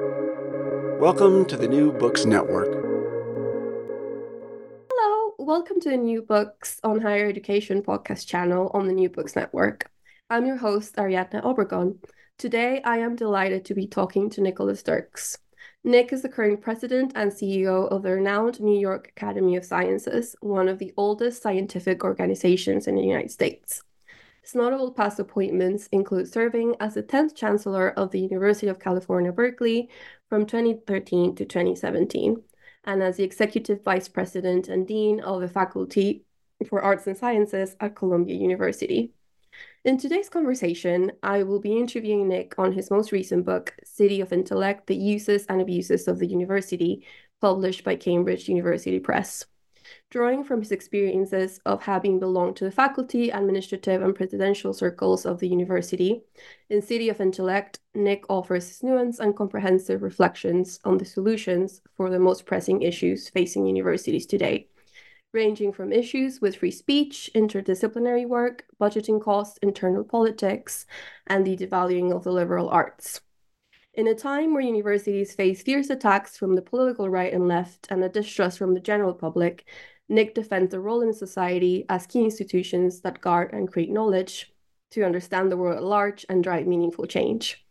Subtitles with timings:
[0.00, 2.66] Welcome to the New Books Network.
[4.90, 9.36] Hello, welcome to the New Books on Higher Education podcast channel on the New Books
[9.36, 9.88] Network.
[10.28, 11.98] I'm your host, Ariadna Obregon.
[12.38, 15.38] Today, I am delighted to be talking to Nicholas Dirks.
[15.84, 20.34] Nick is the current president and CEO of the renowned New York Academy of Sciences,
[20.40, 23.84] one of the oldest scientific organizations in the United States.
[24.52, 29.88] Notable past appointments include serving as the 10th Chancellor of the University of California, Berkeley
[30.28, 32.42] from 2013 to 2017,
[32.84, 36.24] and as the Executive Vice President and Dean of the Faculty
[36.68, 39.12] for Arts and Sciences at Columbia University.
[39.84, 44.32] In today's conversation, I will be interviewing Nick on his most recent book, City of
[44.32, 47.06] Intellect The Uses and Abuses of the University,
[47.40, 49.46] published by Cambridge University Press.
[50.10, 55.40] Drawing from his experiences of having belonged to the faculty, administrative, and presidential circles of
[55.40, 56.22] the university,
[56.70, 62.10] in City of Intellect, Nick offers his nuanced and comprehensive reflections on the solutions for
[62.10, 64.68] the most pressing issues facing universities today,
[65.32, 70.86] ranging from issues with free speech, interdisciplinary work, budgeting costs, internal politics,
[71.26, 73.20] and the devaluing of the liberal arts.
[73.96, 78.02] In a time where universities face fierce attacks from the political right and left and
[78.02, 79.68] a distrust from the general public,
[80.08, 84.52] Nick defends the role in society as key institutions that guard and create knowledge
[84.90, 87.64] to understand the world at large and drive meaningful change.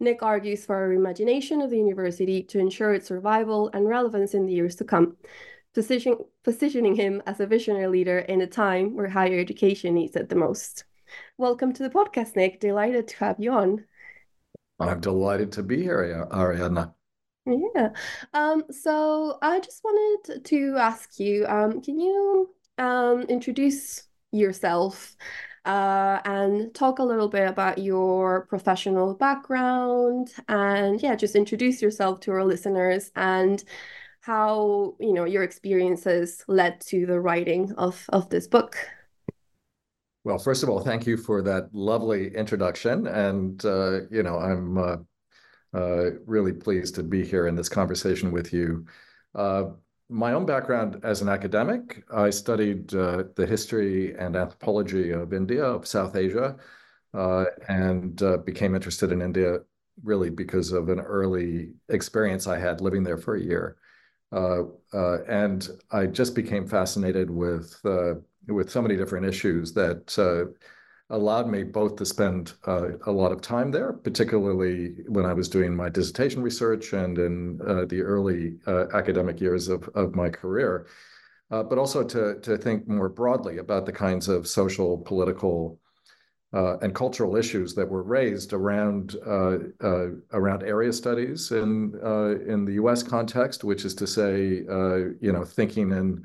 [0.00, 4.46] Nick argues for a reimagination of the university to ensure its survival and relevance in
[4.46, 5.16] the years to come,
[5.74, 10.28] position, positioning him as a visionary leader in a time where higher education needs it
[10.28, 10.82] the most.
[11.36, 12.58] Welcome to the podcast, Nick.
[12.58, 13.84] Delighted to have you on.
[14.80, 16.94] I'm delighted to be here, Ariadna.
[17.46, 17.90] Yeah.
[18.34, 25.16] Um, so I just wanted to ask you, um, can you um, introduce yourself
[25.64, 32.20] uh, and talk a little bit about your professional background and yeah, just introduce yourself
[32.20, 33.64] to our listeners and
[34.20, 38.76] how, you know, your experiences led to the writing of of this book.
[40.24, 43.06] Well, first of all, thank you for that lovely introduction.
[43.06, 44.96] And, uh, you know, I'm uh,
[45.72, 48.86] uh, really pleased to be here in this conversation with you.
[49.34, 49.64] Uh,
[50.10, 55.64] my own background as an academic, I studied uh, the history and anthropology of India,
[55.64, 56.56] of South Asia,
[57.14, 59.58] uh, and became interested in India
[60.02, 63.76] really because of an early experience I had living there for a year.
[64.32, 67.80] and I just became fascinated with
[68.48, 70.16] with so many different issues that
[71.10, 75.48] allowed me both to spend uh, a lot of time there, particularly when I was
[75.48, 80.28] doing my dissertation research and in uh, the early uh, academic years of, of my
[80.28, 80.86] career,
[81.50, 85.80] uh, but also to, to think more broadly about the kinds of social, political,
[86.54, 89.58] uh, and cultural issues that were raised around uh,
[90.32, 91.92] around area studies in
[92.46, 93.02] in the U.S.
[93.02, 94.64] context, which is to say,
[95.20, 96.24] you know, thinking in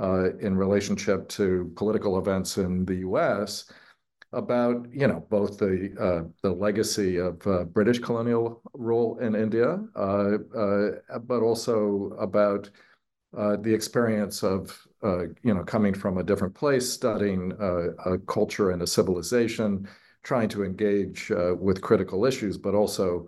[0.00, 3.70] in relationship to political events in the U.S
[4.32, 9.78] about you know both the uh, the legacy of uh, British colonial rule in India,
[9.96, 12.70] uh, uh but also about
[13.36, 18.70] uh, the experience of uh, you know coming from a different place, studying a culture
[18.70, 19.88] and a civilization,
[20.22, 23.26] trying to engage with critical issues, but also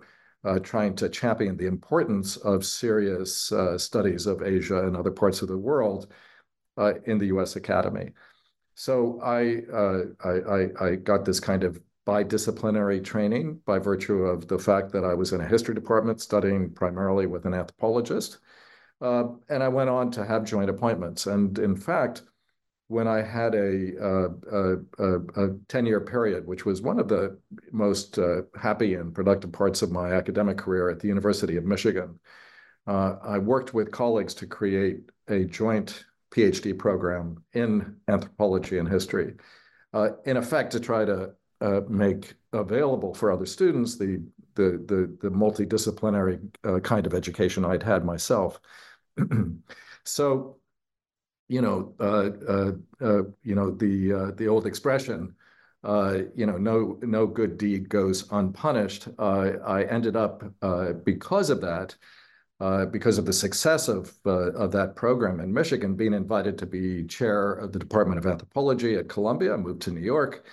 [0.61, 5.57] trying to champion the importance of serious studies of Asia and other parts of the
[5.57, 6.07] world
[7.05, 7.55] in the U.S.
[7.55, 8.11] Academy.
[8.75, 14.57] So I, uh, I, I, got this kind of bidisciplinary training by virtue of the
[14.57, 18.39] fact that I was in a history department studying primarily with an anthropologist.
[18.99, 21.27] Uh, and I went on to have joint appointments.
[21.27, 22.23] And in fact,
[22.87, 27.07] when I had a, uh, a, a, a 10 year period, which was one of
[27.07, 27.39] the
[27.71, 32.19] most uh, happy and productive parts of my academic career at the University of Michigan,
[32.87, 39.35] uh, I worked with colleagues to create a joint PhD program in anthropology and history,
[39.93, 44.21] uh, in effect, to try to uh, make available for other students the
[44.55, 48.59] the the, the multidisciplinary uh, kind of education I'd had myself.
[50.03, 50.57] so,
[51.47, 55.35] you know, uh, uh, uh, you know the the old expression.
[55.83, 59.07] you know, no no good deed goes unpunished.
[59.19, 60.43] I ended up
[61.03, 61.95] because of that
[62.59, 66.65] uh, because of the success of, uh, of that program in Michigan, being invited to
[66.65, 70.45] be chair of the Department of Anthropology at Columbia, moved to New York.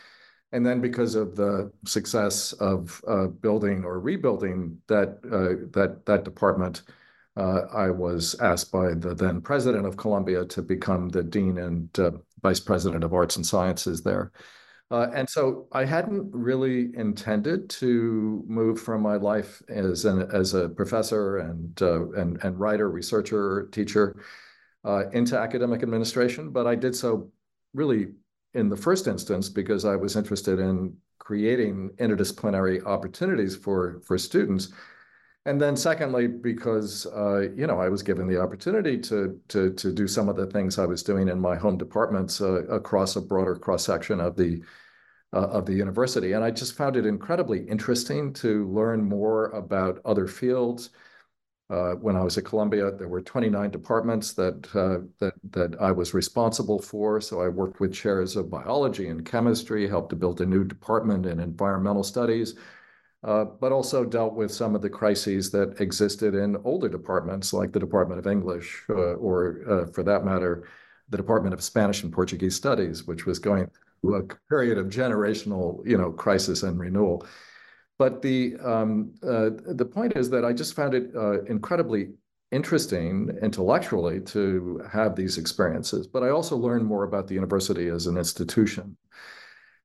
[0.53, 6.25] And then because of the success of uh, building or rebuilding that, uh, that, that
[6.25, 6.83] department,
[7.37, 11.97] uh, I was asked by the then president of Columbia to become the dean and
[12.43, 14.33] vice president of arts and sciences there.
[14.91, 20.55] Uh, and so I hadn't really intended to move from my life as an as
[20.55, 24.17] a professor and uh, and and writer, researcher, teacher
[24.85, 27.31] uh, into academic administration, but I did so
[27.73, 28.09] really
[28.55, 34.73] in the first instance because I was interested in creating interdisciplinary opportunities for for students.
[35.47, 39.93] And then secondly, because uh, you know I was given the opportunity to to to
[39.93, 43.23] do some of the things I was doing in my home departments uh, across a
[43.23, 44.63] broader cross section of the
[45.33, 50.01] uh, of the university, and I just found it incredibly interesting to learn more about
[50.05, 50.91] other fields.
[51.71, 55.93] Uh, when I was at Columbia, there were 29 departments that uh, that that I
[55.93, 57.21] was responsible for.
[57.21, 61.27] So I worked with chairs of biology and chemistry, helped to build a new department
[61.27, 62.57] in environmental studies,
[63.23, 67.73] uh, but also dealt with some of the crises that existed in older departments like
[67.73, 70.69] the Department of English, uh, or uh, for that matter,
[71.11, 73.71] the Department of Spanish and Portuguese Studies, which was going
[74.01, 77.27] through a period of generational, you know, crisis and renewal.
[77.99, 82.13] But the um, uh, the point is that I just found it uh, incredibly
[82.51, 86.07] interesting intellectually to have these experiences.
[86.07, 88.97] But I also learned more about the university as an institution,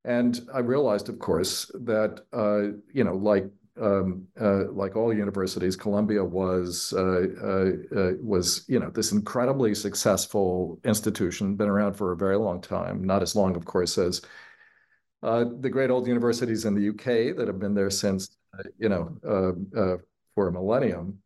[0.06, 3.46] and I realized, of course, that uh, you know, like
[3.82, 9.76] um, uh, like all universities, Columbia was uh, uh, uh, was you know this incredibly
[9.76, 14.22] successful institution, been around for a very long time, not as long, of course, as
[15.24, 18.38] uh, the great old universities in the UK that have been there since,
[18.78, 19.18] you know,
[20.36, 21.18] for a millennium,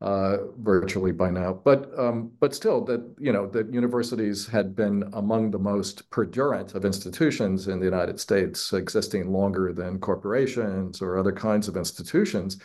[0.00, 1.54] uh, virtually by now.
[1.64, 6.74] But um, but still, that you know, that universities had been among the most perdurant
[6.74, 12.58] of institutions in the United States, existing longer than corporations or other kinds of institutions.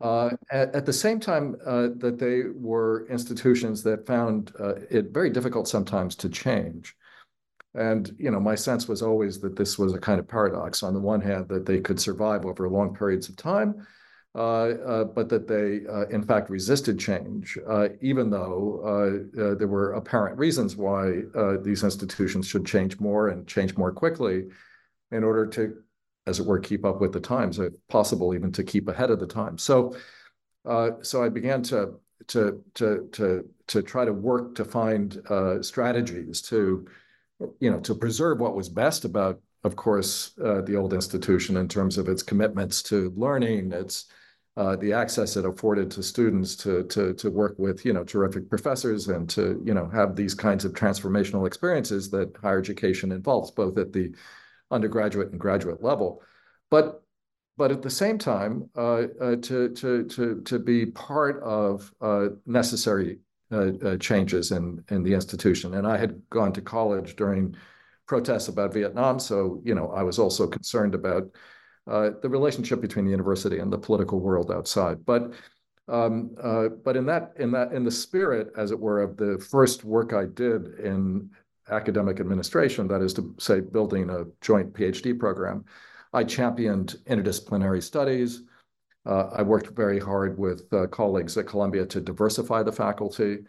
[0.00, 5.12] Uh, at, at, the same time uh, that they were institutions that found uh, it
[5.12, 6.94] very difficult sometimes to change.
[7.74, 10.82] And you know, my sense was always that this was a kind of paradox.
[10.82, 13.86] On the one hand, that they could survive over long periods of time,
[14.34, 19.92] but that they, uh, in fact, resisted change, uh, even though uh, uh, there were
[19.92, 21.22] apparent reasons why
[21.62, 24.44] these institutions should change more and change more quickly,
[25.12, 25.76] in order to,
[26.26, 29.20] as it were, keep up with the times, if possible, even to keep ahead of
[29.20, 29.62] the times.
[29.62, 29.94] So,
[31.02, 35.20] so I began to to to to to try to work to find
[35.60, 36.86] strategies to
[37.60, 41.68] you know, to preserve what was best about, of course, uh, the old institution in
[41.68, 44.06] terms of its commitments to learning, its
[44.56, 48.48] uh, the access it afforded to students to to to work with you know terrific
[48.48, 53.50] professors and to you know have these kinds of transformational experiences that higher education involves
[53.50, 54.14] both at the
[54.70, 56.22] undergraduate and graduate level,
[56.70, 57.02] but
[57.56, 62.26] but at the same time uh, uh to to to to be part of uh,
[62.46, 63.18] necessary
[63.50, 65.74] uh, changes in in the institution.
[65.74, 67.56] And I had gone to college during
[68.06, 71.28] protests about Vietnam, so you know I was also concerned about
[71.86, 75.04] uh, the relationship between the university and the political world outside.
[75.04, 75.32] But
[75.86, 79.38] um, uh, but in that in that in the spirit, as it were, of the
[79.50, 81.30] first work I did in
[81.70, 85.64] academic administration, that is to say, building a joint PhD program,
[86.12, 88.42] I championed interdisciplinary studies.
[89.06, 93.40] Uh, I worked very hard with uh, colleagues at Columbia to diversify the faculty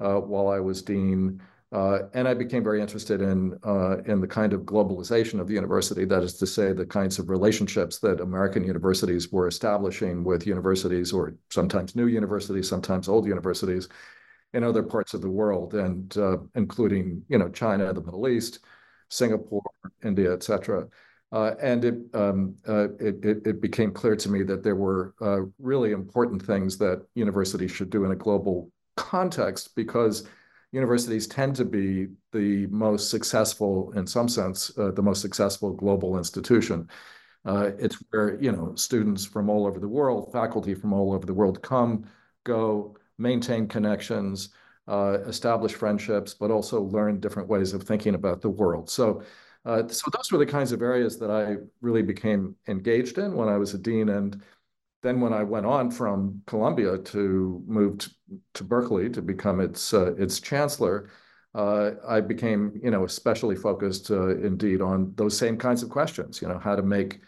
[0.00, 1.42] uh, while I was dean.
[1.72, 3.58] And I became very interested in
[4.06, 6.04] in the kind of globalization of the university.
[6.04, 11.12] That is to say, the kinds of relationships that American universities were establishing with universities,
[11.12, 13.88] or sometimes new universities, sometimes old universities,
[14.52, 16.16] in other parts of the world, and
[16.54, 18.60] including, you know, China, the Middle East,
[19.08, 19.62] Singapore,
[20.04, 20.88] India, etc.
[21.32, 26.42] Uh, and um, uh, it became clear to me that there were uh, really important
[26.42, 30.28] things that universities should do in a global context because
[30.72, 36.18] universities tend to be the most successful, in some sense, uh, the most successful global
[36.18, 36.88] institution.
[37.44, 41.26] Uh, it's where, you know, students from all over the world, faculty from all over
[41.26, 42.04] the world come,
[42.44, 44.50] go, maintain connections,
[44.88, 48.88] uh, establish friendships, but also learn different ways of thinking about the world.
[48.88, 49.22] So
[49.64, 53.48] uh, so those were the kinds of areas that I really became engaged in when
[53.48, 54.08] I was a dean.
[54.08, 54.42] And
[55.02, 58.10] then when I went on from Columbia to move to,
[58.54, 61.10] to Berkeley to become its uh, its chancellor,
[61.54, 66.40] uh, I became you know especially focused uh, indeed on those same kinds of questions.
[66.40, 67.20] You know how to make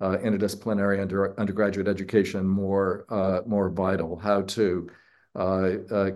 [0.00, 4.90] uh, interdisciplinary under, undergraduate education more uh, more vital, how to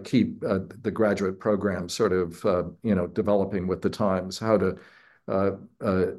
[0.04, 2.44] keep the graduate program sort of
[2.83, 4.78] you know developing with the times, how to uh, uh,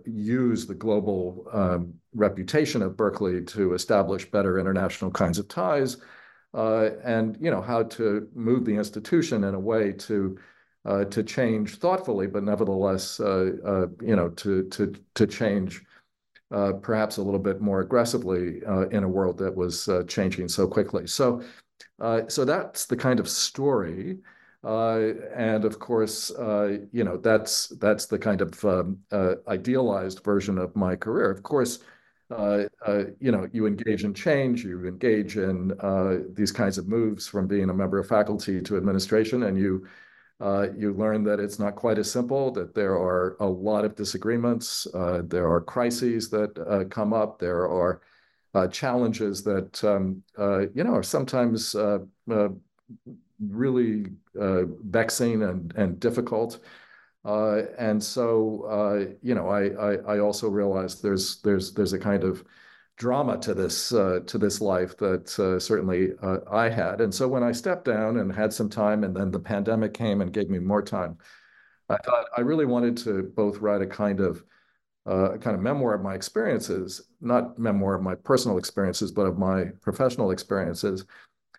[0.06, 5.98] use the global um, reputation of Berkeley to establish better international kinds of ties,
[6.54, 10.38] uh, and you know how to move the institution in a way to
[10.86, 15.84] uh, to change thoughtfully, but nevertheless, uh, uh, you know, to to to change
[16.52, 20.48] uh, perhaps a little bit more aggressively uh, in a world that was uh, changing
[20.48, 21.08] so quickly.
[21.08, 21.42] So,
[22.28, 24.20] so that's the kind of story.
[24.66, 26.30] And of course,
[26.92, 29.00] you know, that's that's the kind of um,
[29.48, 31.30] idealized version of my career.
[31.30, 31.80] Of course,
[32.32, 36.88] uh, uh, you know, you engage in change, you engage in uh, these kinds of
[36.88, 39.86] moves from being a member of faculty to administration, and you
[40.40, 43.96] uh, you learn that it's not quite as simple, that there are a lot of
[43.96, 48.02] disagreements, uh, there are crises that uh, come up, there are
[48.54, 51.74] uh, challenges that, um, uh, you know, are sometimes
[53.42, 56.60] uh, really vexing and, and difficult.
[57.25, 62.44] and so, you know, I, I, I also realized there's, there's, there's a kind of
[62.98, 67.01] drama to this uh, to this life that uh, certainly uh, I had.
[67.01, 70.22] And so when I stepped down and had some time, and then the pandemic came
[70.22, 71.18] and gave me more time,
[71.89, 74.44] I thought I really wanted to both write a kind of
[75.08, 79.27] uh, a kind of memoir of my experiences, not memoir of my personal experiences, but
[79.27, 81.06] of my professional experiences,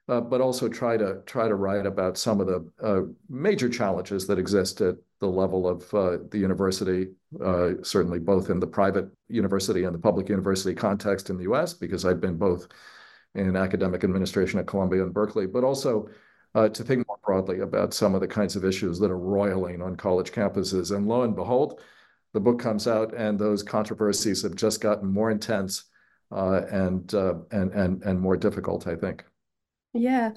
[0.08, 4.26] uh, but also try to try to write about some of the uh, major challenges
[4.26, 7.08] that exist at the level of uh, the university,
[7.42, 11.72] uh, certainly both in the private university and the public university context in the U.S.,
[11.72, 12.68] because I've been both
[13.34, 16.08] in academic administration at Columbia and Berkeley, but also
[16.54, 19.82] uh, to think more broadly about some of the kinds of issues that are roiling
[19.82, 20.94] on college campuses.
[20.94, 21.80] And lo and behold,
[22.32, 25.84] the book comes out, and those controversies have just gotten more intense
[26.30, 28.86] uh, and and and and more difficult.
[28.86, 29.24] I think.
[29.96, 30.32] Yeah.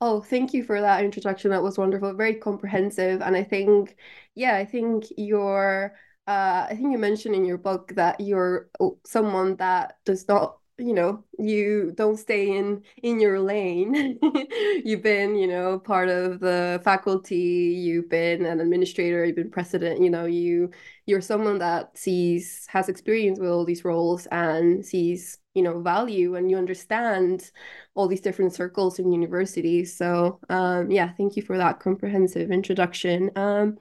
[0.00, 1.50] Oh, thank you for that introduction.
[1.50, 3.20] That was wonderful, very comprehensive.
[3.22, 3.96] And I think,
[4.34, 5.94] yeah, I think you're,
[6.26, 10.58] uh, I think you mentioned in your book that you're oh, someone that does not
[10.78, 14.18] you know you don't stay in in your lane.
[14.84, 20.00] You've been you know part of the faculty you've been an administrator you've been president
[20.00, 20.70] you know you
[21.06, 26.34] you're someone that sees has experience with all these roles and sees you know value
[26.36, 27.50] and you understand
[27.94, 33.30] all these different circles in universities so um yeah thank you for that comprehensive introduction.
[33.36, 33.78] Um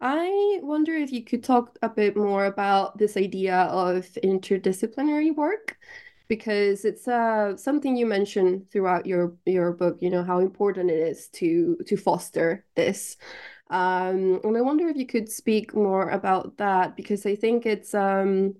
[0.00, 5.76] I wonder if you could talk a bit more about this idea of interdisciplinary work
[6.30, 9.98] because it's uh, something you mentioned throughout your your book.
[10.00, 13.16] You know how important it is to to foster this,
[13.68, 17.94] um, and I wonder if you could speak more about that because I think it's
[17.94, 18.54] um,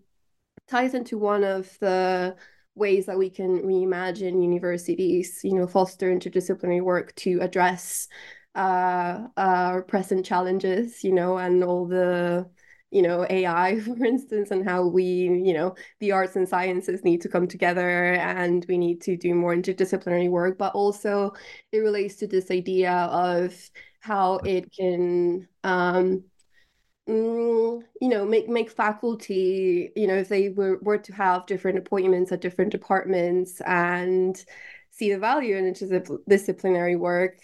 [0.69, 2.37] ties into one of the
[2.75, 5.41] ways that we can reimagine universities.
[5.45, 8.09] You know, foster interdisciplinary work to address
[8.57, 11.05] uh, our present challenges.
[11.05, 12.51] You know, and all the
[12.91, 17.21] you know AI for instance and how we you know the arts and sciences need
[17.23, 21.33] to come together and we need to do more interdisciplinary work but also
[21.73, 23.55] it relates to this idea of
[24.01, 26.25] how it can um
[27.09, 31.79] mm, you know make make faculty you know if they were, were to have different
[31.79, 34.45] appointments at different departments and
[34.91, 37.39] see the value in interdisciplinary work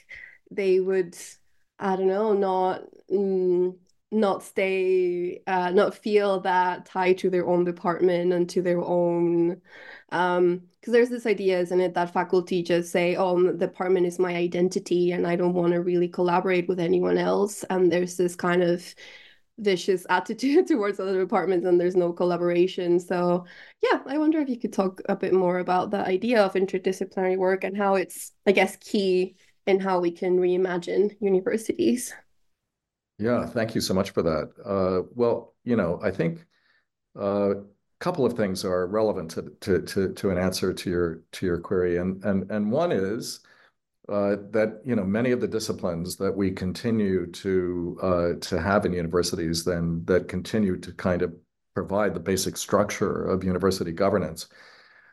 [0.51, 1.17] they would
[1.79, 3.77] i don't know not mm,
[4.13, 9.61] not stay uh, not feel that tied to their own department and to their own
[10.13, 14.21] um because there's this idea isn't it that faculty just say oh the department is
[14.21, 18.37] my identity and i don't want to really collaborate with anyone else and there's this
[18.37, 18.95] kind of
[19.59, 23.01] vicious attitude towards other departments and there's no collaboration.
[23.01, 23.47] So
[23.83, 27.37] yeah i wonder if you could talk a bit more about the idea of interdisciplinary
[27.37, 29.37] work and how it's i guess key
[29.67, 32.15] in how we can reimagine universities
[33.19, 34.51] yeah, thank you so much for that.
[34.65, 36.45] Uh, well, you know, I think
[37.17, 37.55] a uh,
[37.99, 41.59] couple of things are relevant to, to to to an answer to your to your
[41.59, 43.41] query, and and and one is
[44.09, 48.85] uh, that you know many of the disciplines that we continue to uh, to have
[48.85, 51.35] in universities, then that continue to kind of
[51.75, 54.49] provide the basic structure of university governance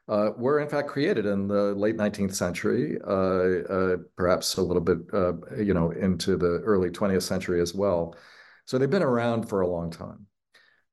[0.07, 4.81] uh, were in fact created in the late 19th century, uh, uh, perhaps a little
[4.81, 8.15] bit, uh, you know, into the early 20th century as well.
[8.65, 10.25] So they've been around for a long time.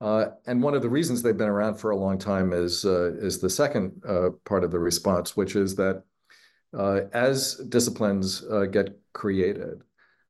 [0.01, 3.13] Uh, and one of the reasons they've been around for a long time is uh,
[3.17, 4.03] is the second
[4.45, 6.05] part of the response, which is that
[7.13, 9.83] as disciplines get created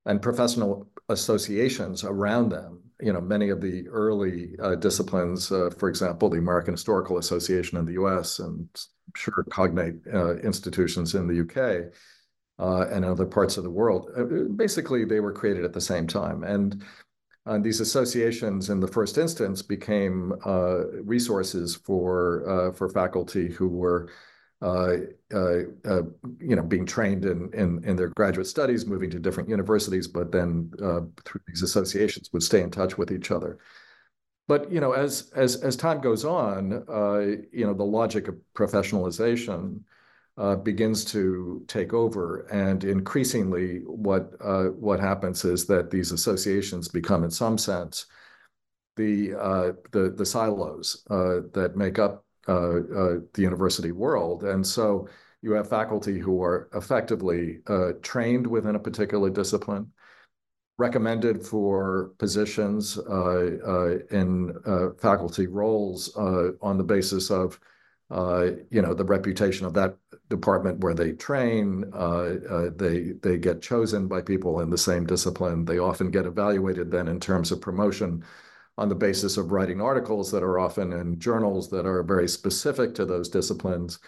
[0.06, 5.88] and professional associations around them you know, many of the early uh, disciplines, uh, for
[5.88, 8.38] example, the American Historical Association in the U.S.
[8.38, 8.68] and
[9.14, 11.84] sure cognate uh, institutions in the U.K.
[12.58, 14.10] Uh, and other parts of the world.
[14.16, 16.84] Uh, basically, they were created at the same time, and
[17.64, 24.08] these associations, in the first instance, became uh, resources for for faculty who were uh,
[24.08, 24.29] uh, uh,
[24.62, 30.70] you know, being trained in, in, their graduate studies, moving to different universities, but then
[30.82, 33.58] uh, through these associations would stay in touch with each other.
[34.48, 37.18] But you know, as as as time goes on, uh,
[37.52, 39.80] you know, the logic of professionalization
[40.36, 44.34] uh, begins to take over, and increasingly, what
[44.74, 48.06] what happens is that these associations become, in some sense,
[48.96, 49.30] the
[49.92, 54.42] the the silos that make up uh, uh, Uh, uh, the university world.
[54.42, 55.08] And so
[55.40, 59.92] you have faculty who are effectively uh, trained within a particular discipline,
[60.76, 64.52] recommended for positions uh, in
[64.98, 67.60] faculty roles on the basis of
[68.10, 69.96] you know the reputation of that
[70.28, 71.82] department where they train.
[72.76, 75.64] they they get chosen by people in the same discipline.
[75.64, 78.24] They often get evaluated then in terms of promotion
[78.80, 82.94] on the basis of writing articles that are often in journals that are very specific
[82.94, 83.98] to those disciplines.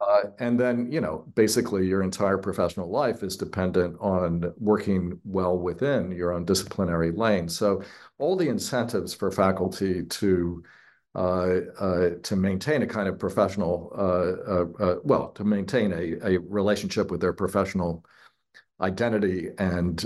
[0.00, 5.58] Uh, and then, you know, basically your entire professional life is dependent on working well
[5.58, 7.48] within your own disciplinary lane.
[7.48, 7.82] So
[8.18, 10.62] all the incentives for faculty to
[11.16, 16.34] uh, uh, to maintain a kind of professional, uh, uh, uh, well, to maintain a,
[16.34, 18.04] a relationship with their professional
[18.80, 20.04] identity and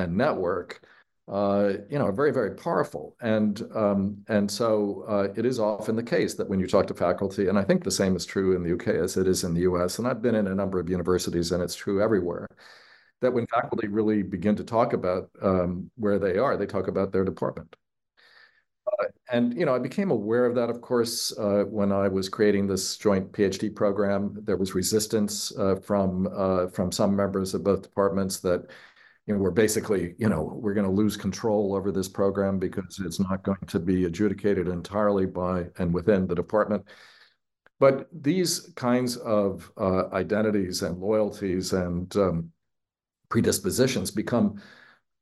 [0.00, 0.80] and network
[1.26, 3.16] uh, you know, are very, very powerful.
[3.20, 6.94] And um, and so uh, it is often the case that when you talk to
[6.94, 9.54] faculty, and I think the same is true in the UK as it is in
[9.54, 12.48] the US, and I've been in a number of universities, and it's true everywhere,
[13.22, 17.10] that when faculty really begin to talk about um, where they are, they talk about
[17.12, 17.74] their department.
[18.86, 22.28] Uh, and you know, I became aware of that, of course, uh, when I was
[22.28, 24.38] creating this joint PhD program.
[24.42, 28.70] There was resistance uh, from uh, from some members of both departments that
[29.26, 33.00] you know, we're basically, you know, we're going to lose control over this program because
[33.04, 36.84] it's not going to be adjudicated entirely by and within the department.
[37.80, 42.52] But these kinds of uh, identities and loyalties and um,
[43.30, 44.60] predispositions become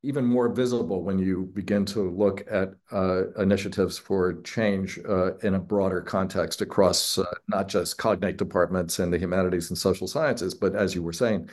[0.03, 5.55] even more visible when you begin to look at uh, initiatives for change uh, in
[5.55, 10.55] a broader context across uh, not just cognate departments and the humanities and social sciences,
[10.55, 11.49] but as you were saying,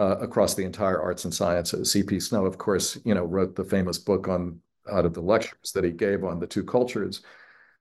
[0.00, 1.92] uh, across the entire arts and sciences.
[1.92, 2.20] C.P.
[2.20, 4.58] Snow, of course, you know, wrote the famous book on
[4.90, 7.20] out of the lectures that he gave on the two cultures.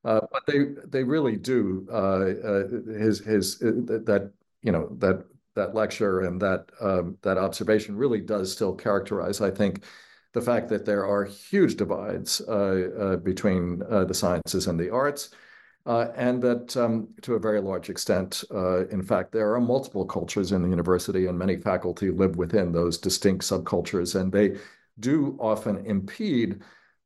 [0.04, 2.68] Uh, but they they really do uh, uh
[3.00, 3.72] his his uh,
[4.04, 9.40] that you know that that lecture and that um, that observation really does still characterize,
[9.40, 9.86] I think,
[10.34, 12.42] the fact that there are huge divides
[13.24, 15.30] between the sciences and the arts.
[15.90, 20.06] Uh, and that um, to a very large extent, uh, in fact, there are multiple
[20.06, 24.56] cultures in the university, and many faculty live within those distinct subcultures, and they
[25.00, 26.62] do often impede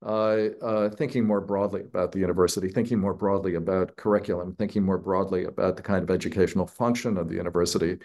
[0.05, 4.97] uh, uh, thinking more broadly about the university, thinking more broadly about curriculum, thinking more
[4.97, 7.97] broadly about the kind of educational function of the university,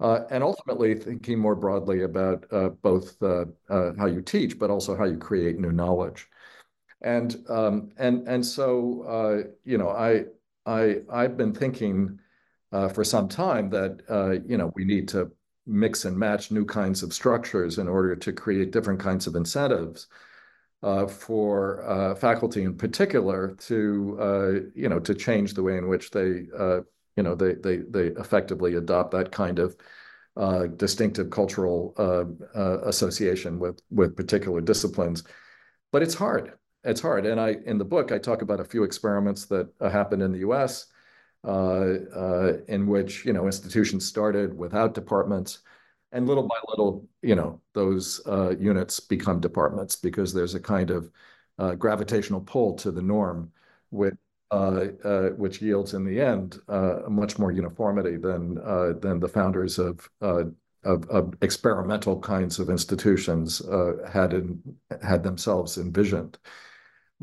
[0.00, 5.04] uh, and ultimately thinking more broadly about uh, both how you teach, but also how
[5.04, 6.28] you create new knowledge.
[7.04, 10.24] And um, and and so uh, you know, I
[10.64, 12.18] I I've been thinking
[12.72, 15.30] uh, for some time that uh, you know we need to
[15.66, 20.06] mix and match new kinds of structures in order to create different kinds of incentives
[20.82, 25.88] uh, for uh, faculty in particular to uh, you know to change the way in
[25.88, 26.46] which they
[27.16, 29.76] you know they they they effectively adopt that kind of
[30.78, 31.94] distinctive cultural
[32.86, 35.22] association with with particular disciplines.
[35.92, 37.26] But it's hard it's hard.
[37.26, 40.32] And I in the book I talk about a few experiments that uh, happened in
[40.32, 40.86] the U.S.
[41.44, 45.58] Uh, uh, in which you know institutions started without departments,
[46.12, 50.90] and little by little, you know, those uh, units become departments because there's a kind
[50.90, 51.10] of
[51.58, 53.52] uh, gravitational pull to the norm,
[53.90, 54.14] which
[54.50, 54.86] uh,
[55.36, 56.60] which yields in the end
[57.08, 58.54] much more uniformity than
[59.00, 60.08] than the founders of
[60.84, 64.62] of, of, experimental kinds of institutions uh, had in,
[65.02, 66.38] had themselves envisioned.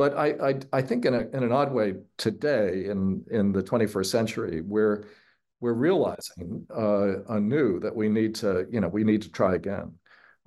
[0.02, 3.62] But I, I, I think in, a, in an odd way today, in, in the
[3.62, 5.06] 21st century, we're,
[5.60, 9.94] we're realizing uh, anew that we need to, you know, we need to try again.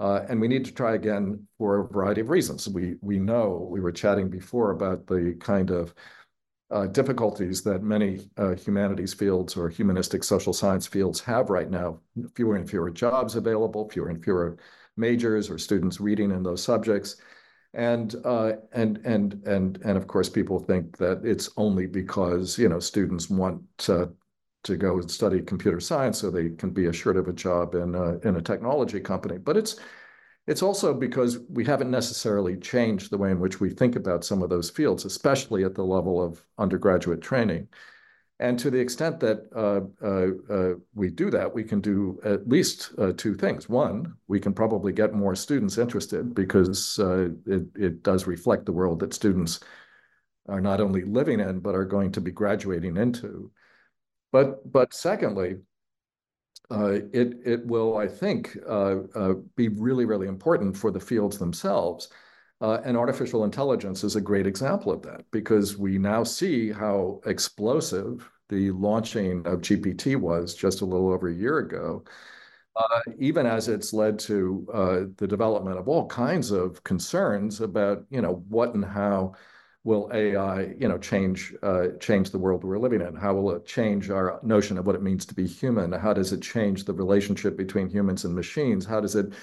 [0.00, 2.68] Uh, and we need to try again for a variety of reasons.
[2.68, 5.94] We, we know, we were chatting before about the kind of
[6.72, 12.00] uh, difficulties that many uh, humanities fields or humanistic social science fields have right now.
[12.34, 14.56] Fewer and fewer jobs available, fewer and fewer
[14.96, 17.18] majors or students reading in those subjects.
[17.74, 22.68] And uh, and and and and of course, people think that it's only because you
[22.68, 24.12] know students want to
[24.64, 27.94] to go and study computer science so they can be assured of a job in
[27.94, 29.38] a, in a technology company.
[29.38, 29.76] But it's
[30.46, 34.42] it's also because we haven't necessarily changed the way in which we think about some
[34.42, 37.68] of those fields, especially at the level of undergraduate training.
[38.44, 42.46] And to the extent that uh, uh, uh, we do that, we can do at
[42.46, 43.70] least uh, two things.
[43.70, 48.72] One, we can probably get more students interested because uh, it, it does reflect the
[48.72, 49.60] world that students
[50.46, 53.50] are not only living in, but are going to be graduating into.
[54.30, 55.56] But, but secondly,
[56.70, 58.58] uh, it, it will, I think,
[59.56, 62.10] be really, really important for the fields themselves
[62.60, 67.20] uh, and artificial intelligence is a great example of that because we now see how
[67.26, 72.04] explosive the launching of GPT was just a little over a year ago,
[72.76, 78.04] uh, even as it's led to uh, the development of all kinds of concerns about,
[78.10, 79.34] you know, what and how
[79.84, 83.14] will AI, you know, change uh, change the world we're living in?
[83.14, 85.92] How will it change our notion of what it means to be human?
[85.92, 88.86] How does it change the relationship between humans and machines?
[88.86, 89.34] How does it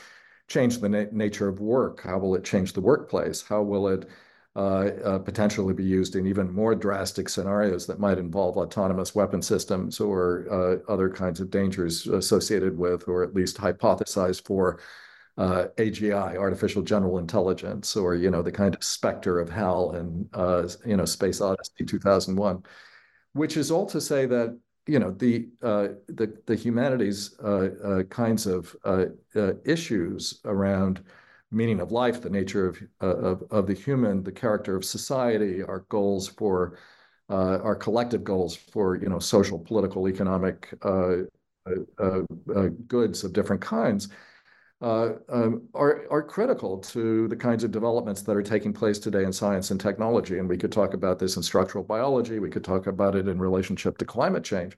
[0.48, 2.02] change the na nature of work?
[2.02, 3.42] How will it change the workplace?
[3.42, 4.10] How will it
[4.54, 10.46] potentially be used in even more drastic scenarios that might involve autonomous weapon systems or
[10.52, 14.80] uh, other kinds of dangers associated with, or at least hypothesized for,
[15.38, 19.96] uh, AGI, artificial general intelligence, or you know the kind of specter of HAL
[20.34, 22.64] uh, you know Space Odyssey 2001,
[23.34, 28.04] which is all to say that you know the uh, the the humanities uh, uh,
[28.04, 31.04] kinds of uh, uh, issues around
[31.52, 35.64] meaning of life, the nature of, uh, of of the human, the character of society,
[35.64, 36.78] our goals for
[37.30, 40.74] our collective goals for you know social, political, economic
[42.88, 44.10] goods of different kinds
[44.82, 49.24] uh, um, are, are critical to the kinds of developments that are taking place today
[49.24, 50.40] in science and technology.
[50.40, 52.40] And we could talk about this in structural biology.
[52.40, 54.76] We could talk about it in relationship to climate change.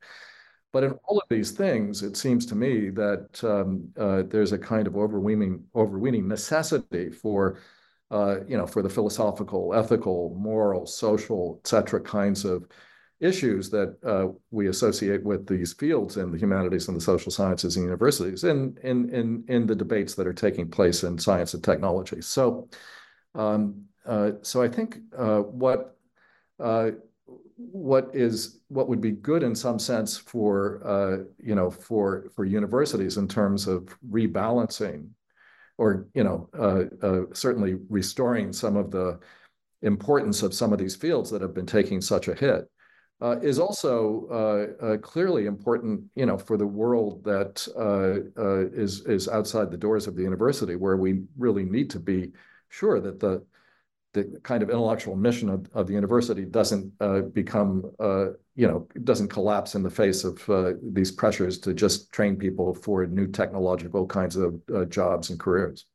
[0.73, 4.57] But in all of these things, it seems to me that um, uh, there's a
[4.57, 7.59] kind of overweening, overweening necessity for,
[8.09, 12.67] uh, you know, for the philosophical, ethical, moral, social, et cetera, kinds of
[13.19, 17.77] issues that uh, we associate with these fields in the humanities and the social sciences
[17.77, 21.63] and universities in, in, in, in the debates that are taking place in science and
[21.63, 22.19] technology.
[22.21, 22.67] So,
[23.35, 25.95] um, uh, so I think uh, what,
[26.59, 26.91] uh,
[27.55, 32.45] what is what would be good in some sense for uh, you know for for
[32.45, 35.07] universities in terms of rebalancing
[35.77, 39.19] or you know uh, certainly restoring some of the
[39.81, 42.69] importance of some of these fields that have been taking such a hit
[43.23, 48.67] uh, is also uh, uh, clearly important, you know, for the world that uh, uh,
[48.73, 52.33] is is outside the doors of the university, where we really need to be
[52.67, 53.41] sure that the
[54.13, 57.83] the kind of intellectual mission of, of the university doesn't uh, become,
[58.55, 60.41] you know, doesn't collapse in the face of
[60.81, 65.85] these pressures to just train people for new technological kinds of jobs and careers.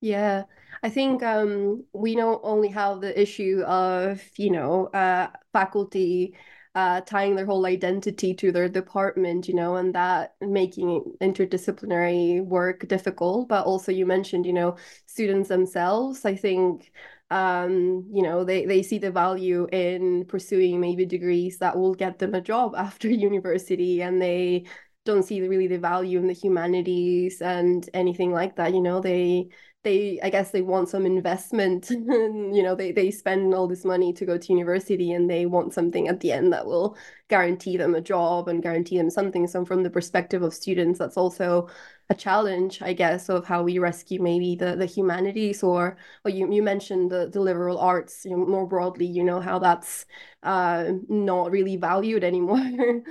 [0.00, 0.44] Yeah,
[0.82, 6.36] I think um, we not only have the issue of, you know, uh, faculty
[6.74, 12.88] uh, tying their whole identity to their department, you know, and that making interdisciplinary work
[12.88, 13.48] difficult.
[13.48, 16.24] But also, you mentioned, you know, students themselves.
[16.24, 16.92] I think,
[17.30, 22.18] um, you know, they they see the value in pursuing maybe degrees that will get
[22.18, 24.66] them a job after university, and they
[25.04, 28.74] don't see really the value in the humanities and anything like that.
[28.74, 29.50] You know, they
[29.82, 31.90] they i guess they want some investment.
[31.90, 35.46] And you know they they spend all this money to go to university and they
[35.46, 36.96] want something at the end that will
[37.28, 39.46] guarantee them a job and guarantee them something.
[39.46, 41.68] So from the perspective of students that's also
[42.08, 46.52] a challenge i guess of how we rescue maybe the the humanities or well you,
[46.52, 50.06] you mentioned the, the liberal arts you know, more broadly you know how that's
[50.42, 53.02] uh not really valued anymore.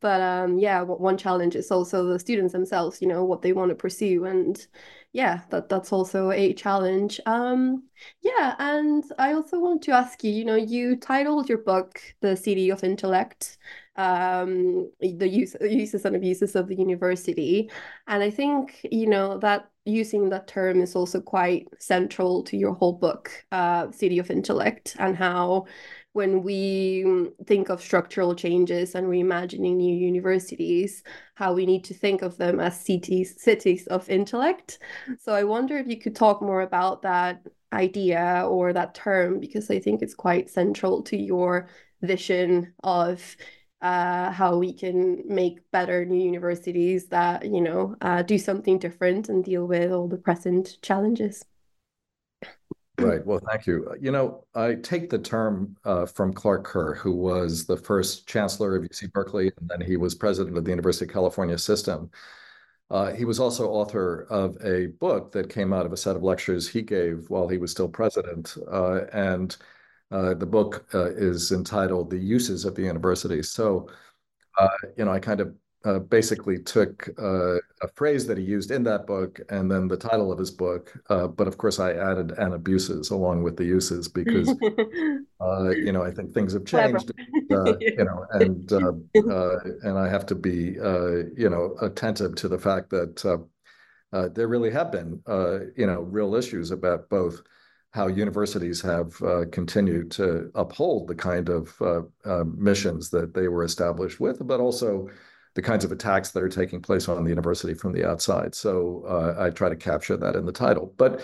[0.00, 3.70] But um yeah one challenge is also the students themselves you know what they want
[3.70, 4.24] to pursue.
[4.24, 4.56] And
[5.16, 7.18] yeah, that that's also a challenge.
[7.24, 7.84] Um,
[8.20, 12.36] yeah, and I also want to ask you, you know, you titled your book "The
[12.36, 13.56] City of Intellect,"
[13.96, 17.70] um, the use uses and abuses of the university,
[18.06, 22.74] and I think you know that using that term is also quite central to your
[22.74, 25.64] whole book, uh, "City of Intellect," and how
[26.16, 31.02] when we think of structural changes and reimagining new universities,
[31.34, 34.78] how we need to think of them as cities, cities of intellect.
[35.20, 39.70] So I wonder if you could talk more about that idea or that term, because
[39.70, 41.68] I think it's quite central to your
[42.00, 43.36] vision of
[43.82, 49.28] uh, how we can make better new universities that, you know, uh, do something different
[49.28, 51.44] and deal with all the present challenges.
[52.98, 53.24] Right.
[53.26, 53.94] Well, thank you.
[54.00, 58.74] You know, I take the term uh, from Clark Kerr, who was the first chancellor
[58.74, 62.10] of UC Berkeley, and then he was president of the University of California system.
[62.90, 66.22] Uh, he was also author of a book that came out of a set of
[66.22, 68.56] lectures he gave while he was still president.
[68.70, 69.56] Uh, and
[70.12, 73.88] Uh, the book uh, is entitled "The Uses of the University." So,
[74.58, 78.70] uh, you know, I kind of uh, basically took uh, a phrase that he used
[78.70, 80.92] in that book and then the title of his book.
[81.08, 86.02] Uh, but of course, I added "and abuses" along with the uses because you know
[86.02, 87.12] I think things have changed.
[87.50, 90.76] you know, and and I have to be
[91.36, 93.46] you know attentive to the fact that
[94.34, 95.22] there really have been
[95.76, 97.42] you know real issues about both
[97.96, 103.48] how universities have uh, continued to uphold the kind of uh, uh, missions that they
[103.48, 105.08] were established with, but also
[105.56, 108.54] the kinds of attacks that are taking place on the university from the outside.
[108.54, 110.94] So uh, I try to capture that in the title.
[110.96, 111.22] But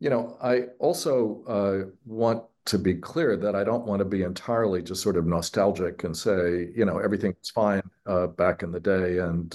[0.00, 4.22] you know, I also uh, want to be clear that I don't want to be
[4.22, 8.70] entirely just sort of nostalgic and say, you know, everything was fine uh, back in
[8.70, 9.52] the day, and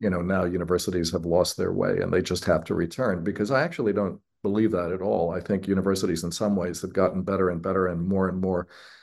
[0.00, 3.52] you know now universities have lost their way and they just have to return because
[3.52, 5.30] I actually don't believe that at all.
[5.30, 8.66] I think universities, in some ways, have gotten better and better and more and more
[8.66, 9.01] uh, uh,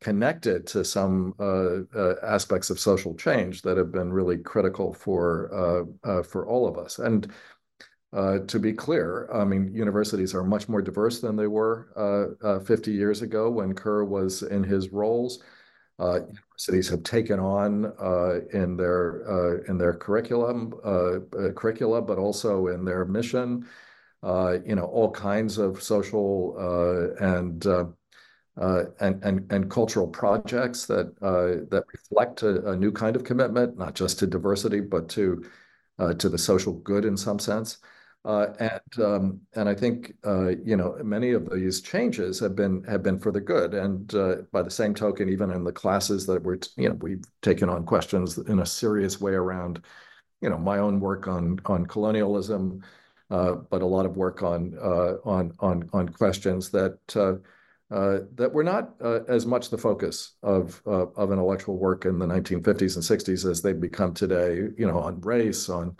[0.00, 5.50] connected to some uh, uh aspects of social change that have been really critical for
[5.54, 6.98] uh, uh, for all of us.
[6.98, 7.32] And
[8.46, 11.88] to be clear, I mean, universities are much more diverse than they were
[12.66, 15.42] 50 years ago when Kerr was in his roles.
[15.98, 17.86] universities have taken on
[18.52, 20.72] in their in their curriculum
[21.56, 23.66] curricula, but also in their mission
[24.22, 27.66] uh, you know, all kinds of social uh, and,
[28.60, 33.78] uh, and and and cultural projects that that reflect a, a, new kind of commitment,
[33.78, 35.44] not just to diversity, but to
[36.18, 37.78] to the social good in some sense.
[38.24, 42.84] Uh, and um, and I think uh, you know many of these changes have been
[42.84, 43.74] have been for the good.
[43.74, 47.24] And uh, by the same token, even in the classes that we're you know we've
[47.42, 49.82] taken on questions in a serious way around
[50.40, 52.84] you know my own work on on colonialism,
[53.30, 56.98] uh, but a lot of work on uh, on on on questions that
[57.92, 58.94] uh, that were not
[59.28, 63.80] as much the focus of of intellectual work in the 1950s and 60s as they've
[63.80, 64.56] become today.
[64.76, 65.96] You know, on race, on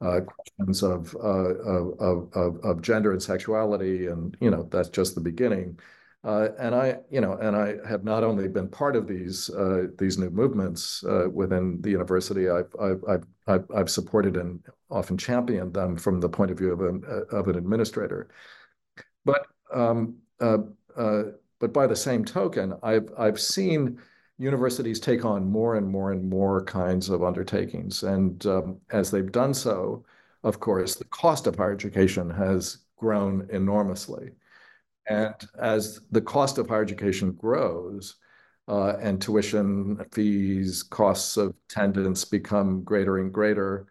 [0.00, 5.78] questions of of of of gender and sexuality, and you know that's just the beginning.
[6.24, 9.88] Uh, and I, you know, and I have not only been part of these uh,
[9.98, 12.48] these new movements uh, within the university.
[12.48, 16.80] I've, I've I've I've supported and often championed them from the point of view of
[16.80, 18.28] an of an administrator.
[19.26, 20.16] But um,
[20.96, 21.22] uh,
[21.60, 24.00] but by the same token, I've I've seen
[24.38, 29.32] universities take on more and more and more kinds of undertakings, and um, as they've
[29.32, 30.04] done so,
[30.42, 34.30] of course, the cost of higher education has grown enormously.
[35.08, 38.16] And as the cost of higher education grows,
[38.68, 43.86] uh, and tuition fees, costs of attendance become greater and greater,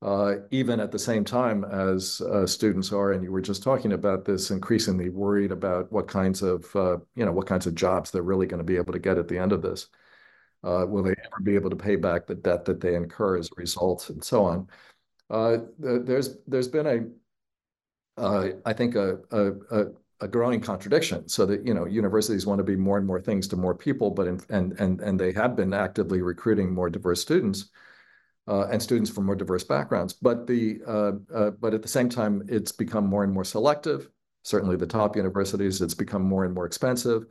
[0.00, 3.92] uh, even at the same time as uh, students are, and you were just talking
[3.92, 8.22] about this, increasingly worried about what kinds of, you know, what kinds of jobs they're
[8.22, 9.88] really going to be able to get at the end of this.
[10.62, 13.60] Will they ever be able to pay back the debt that they incur as a
[13.60, 14.68] result, and so on?
[15.78, 17.14] There's there's been
[18.16, 19.18] a, I think, a
[20.20, 23.46] a growing contradiction so that you know universities want to be more and more things
[23.48, 27.20] to more people but in, and and and they have been actively recruiting more diverse
[27.20, 27.87] students uh,
[28.48, 30.12] and students from more diverse backgrounds.
[30.12, 34.08] But the uh, uh, but at the same time it's become more and more selective.
[34.42, 37.26] Certainly the top universities it's become more and more expensive.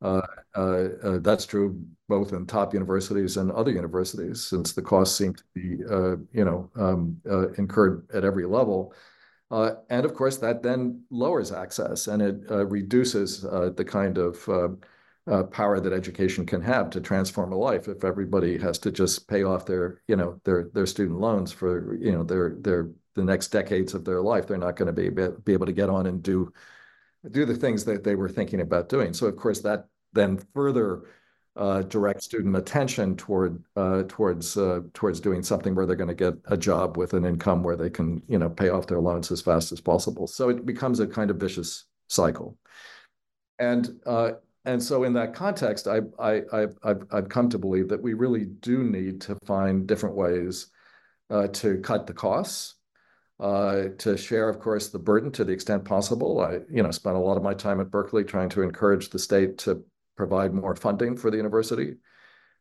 [0.00, 0.20] Uh,
[0.56, 5.32] uh, uh, that's true both in top universities and other universities since the costs seem
[5.32, 5.60] to be
[6.32, 7.16] you know um,
[7.56, 8.94] incurred at every level.
[9.52, 14.16] Uh, and of course, that then lowers access and it uh, reduces uh, the kind
[14.16, 14.48] of
[15.50, 17.88] power that education can have to transform a life.
[17.88, 21.94] If everybody has to just pay off their, you know, their their student loans for,
[21.96, 25.08] you know, their their the next decades of their life, they're not going to be
[25.44, 26.52] be able to get on and do
[27.30, 29.14] do the things that they were thinking about doing.
[29.14, 31.04] So of course, that then further
[31.54, 36.14] uh, direct student attention toward uh, towards uh, towards doing something where they're going to
[36.14, 39.30] get a job with an income where they can you know pay off their loans
[39.30, 40.26] as fast as possible.
[40.26, 42.56] So it becomes a kind of vicious cycle.
[43.58, 44.32] And uh,
[44.64, 49.20] and so in that context, I, I've come to believe that we really do need
[49.22, 50.68] to find different ways
[51.30, 52.74] uh, to cut the costs,
[53.40, 56.40] uh, to share, of course, the burden to the extent possible.
[56.40, 59.18] I, you know, spent a lot of my time at Berkeley trying to encourage the
[59.18, 59.84] state to
[60.16, 61.96] provide more funding for the university.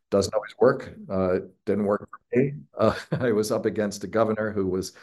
[0.10, 0.96] Doesn't always work.
[1.10, 2.54] Uh, didn't work for me.
[2.78, 4.94] Uh, I was up against a governor who was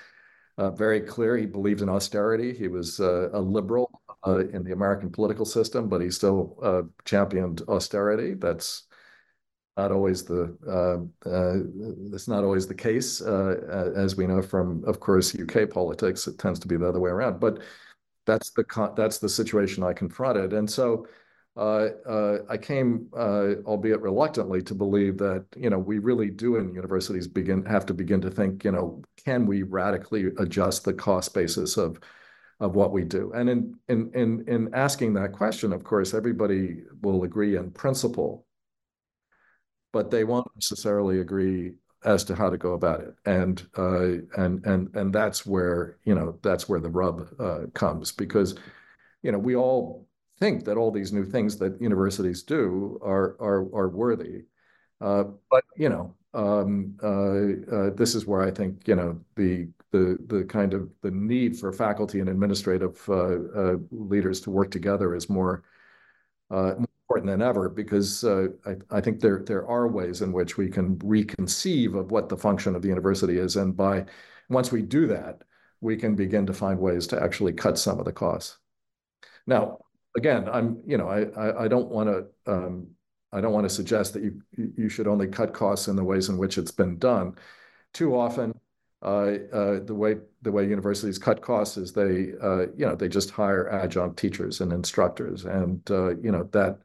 [0.58, 1.36] uh, very clear.
[1.36, 2.52] He believed in austerity.
[2.52, 6.82] He was uh, a liberal uh, in the American political system, but he still uh,
[7.04, 8.34] championed austerity.
[8.34, 8.82] That's
[9.76, 10.56] not always the
[12.10, 16.26] that's not always the case, as we know from, of course, UK politics.
[16.26, 17.38] It tends to be the other way around.
[17.38, 17.60] But
[18.26, 21.06] that's the that's the situation I confronted, and so
[21.58, 26.54] uh, uh, I came, uh, albeit reluctantly, to believe that you know we really do
[26.54, 30.94] in universities begin have to begin to think you know can we radically adjust the
[30.94, 32.00] cost basis of
[32.60, 37.24] what we do, and in in in in asking that question, of course, everybody will
[37.24, 38.46] agree in principle,
[39.92, 44.64] but they won't necessarily agree as to how to go about it, and uh, and
[44.64, 48.54] and and that's where you know that's where the rub uh, comes because
[49.22, 50.08] you know we all
[50.40, 54.44] think that all these new things that universities do are worthy.
[55.02, 59.68] Uh, but you know, um, uh, uh, this is where I think you know the
[59.92, 64.70] the the kind of the need for faculty and administrative uh, uh, leaders to work
[64.70, 65.64] together is more,
[66.50, 68.48] uh, more important than ever because I,
[68.90, 72.76] I think there there are ways in which we can reconceive of what the function
[72.76, 74.06] of the university is, and by
[74.50, 75.42] once we do that,
[75.80, 78.58] we can begin to find ways to actually cut some of the costs.
[79.46, 79.78] Now,
[80.16, 82.88] again, I'm, you know, I, I, I don't want to, um,
[83.32, 86.28] I don't want to suggest that you you should only cut costs in the ways
[86.28, 87.34] in which it's been done.
[87.92, 88.54] Too often,
[89.02, 93.08] uh, uh, the way the way universities cut costs is they, uh, you know, they
[93.08, 96.78] just hire adjunct teachers and instructors, and uh, you know that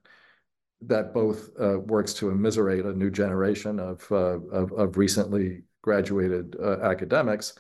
[0.81, 6.55] that both uh, works to immiserate a new generation of uh, of, of recently graduated
[6.81, 7.53] academics,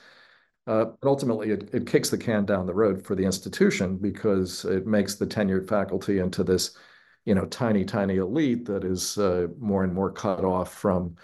[0.65, 4.87] but ultimately, it, it kicks the can down the road for the institution because it
[4.87, 6.77] makes the tenured faculty into this,
[7.25, 11.15] you know, tiny, tiny elite that is uh, more and more cut off from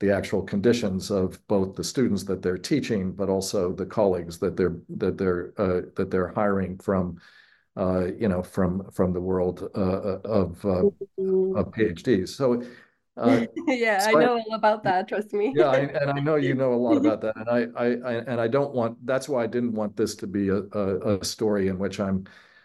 [0.00, 4.56] the actual conditions of both the students that they're teaching, but also the colleagues that
[4.56, 7.20] they're that they're uh, that they're hiring from,
[7.76, 11.56] uh, you know, from from the world uh, uh, of mm-hmm.
[11.56, 12.28] of PhDs.
[12.28, 12.62] So
[13.18, 15.08] uh, yeah, so I know I, all about that.
[15.08, 15.52] Trust me.
[15.56, 18.12] yeah, I, and I know you know a lot about that, and I, I, I,
[18.20, 19.04] and I don't want.
[19.04, 22.24] That's why I didn't want this to be a, a, a, story in which I'm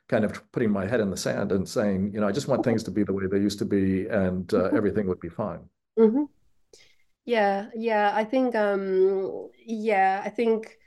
[0.09, 2.63] kind of putting my head in the sand and saying, you know, I just want
[2.63, 4.77] things to be the way they used to be, and uh, mm-hmm.
[4.77, 5.61] everything would be fine.
[5.97, 6.23] Mm-hmm.
[7.25, 8.11] Yeah, yeah.
[8.13, 10.77] I think, um, yeah, I think,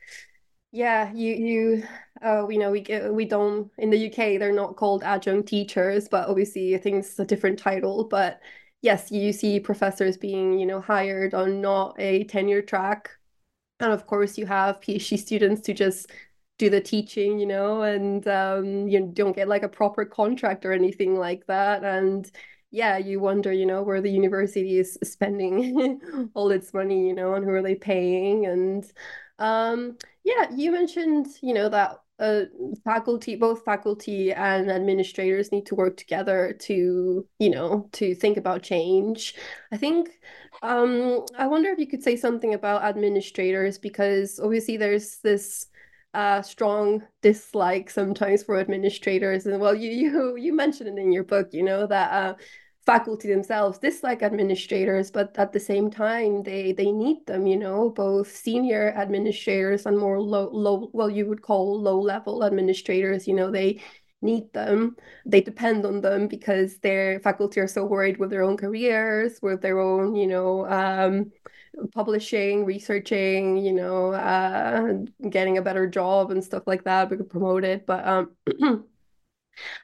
[0.72, 1.12] yeah.
[1.12, 1.82] You, you.
[2.22, 4.38] Uh, we know we we don't in the UK.
[4.38, 8.40] They're not called adjunct teachers, but obviously I think it's a different title, but
[8.82, 13.10] yes, you see professors being, you know, hired on not a tenure track.
[13.80, 16.10] And of course, you have PhD students to just
[16.58, 20.72] do the teaching, you know, and um, you don't get like a proper contract or
[20.72, 21.84] anything like that.
[21.84, 22.30] And
[22.70, 26.00] yeah, you wonder, you know, where the university is spending
[26.34, 28.46] all its money, you know, and who are they paying?
[28.46, 28.84] And
[29.38, 32.42] um, yeah, you mentioned, you know, that uh,
[32.84, 38.62] faculty, both faculty and administrators need to work together to, you know, to think about
[38.62, 39.34] change.
[39.70, 40.10] I think,
[40.62, 45.66] um, I wonder if you could say something about administrators because obviously there's this
[46.16, 51.24] uh, strong dislike sometimes for administrators, and well, you you you mentioned it in your
[51.24, 52.12] book, you know that.
[52.12, 52.34] Uh,
[52.86, 57.46] faculty themselves dislike administrators, but at the same time, they they need them.
[57.46, 62.44] You know, both senior administrators and more low low well you would call low level
[62.44, 63.26] administrators.
[63.26, 63.82] You know, they
[64.22, 64.96] need them.
[65.26, 69.62] They depend on them because their faculty are so worried with their own careers, with
[69.62, 70.66] their own you know.
[70.66, 71.32] Um,
[71.92, 74.94] publishing, researching, you know, uh,
[75.30, 78.36] getting a better job and stuff like that, We could promote it, But um,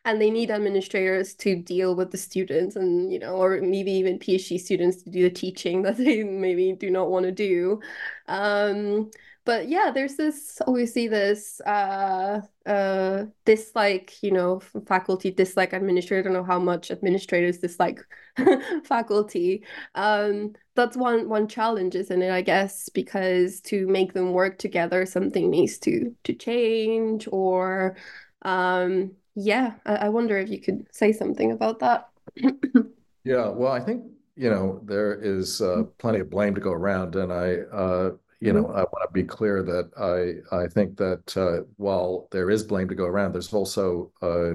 [0.04, 4.18] and they need administrators to deal with the students and you know or maybe even
[4.18, 7.80] phd students to do the teaching that they maybe do not want to do.
[8.28, 9.10] Um,
[9.44, 16.20] but yeah there's this obviously this uh uh dislike you know faculty dislike administrator.
[16.20, 18.00] I don't know how much administrators dislike
[18.84, 19.64] faculty.
[19.94, 22.88] Um that's one one challenge isn't it i guess?
[22.88, 27.96] Because to make them work together something needs to to change or
[28.42, 32.08] um yeah, I, I wonder if you could say something about that.
[33.24, 34.04] yeah, well, I think
[34.36, 38.10] you know there is uh, plenty of blame to go around, and I, uh,
[38.42, 38.76] you know, mm-hmm.
[38.76, 42.88] I want to be clear that I I think that uh, while there is blame
[42.88, 44.54] to go around, there's also uh,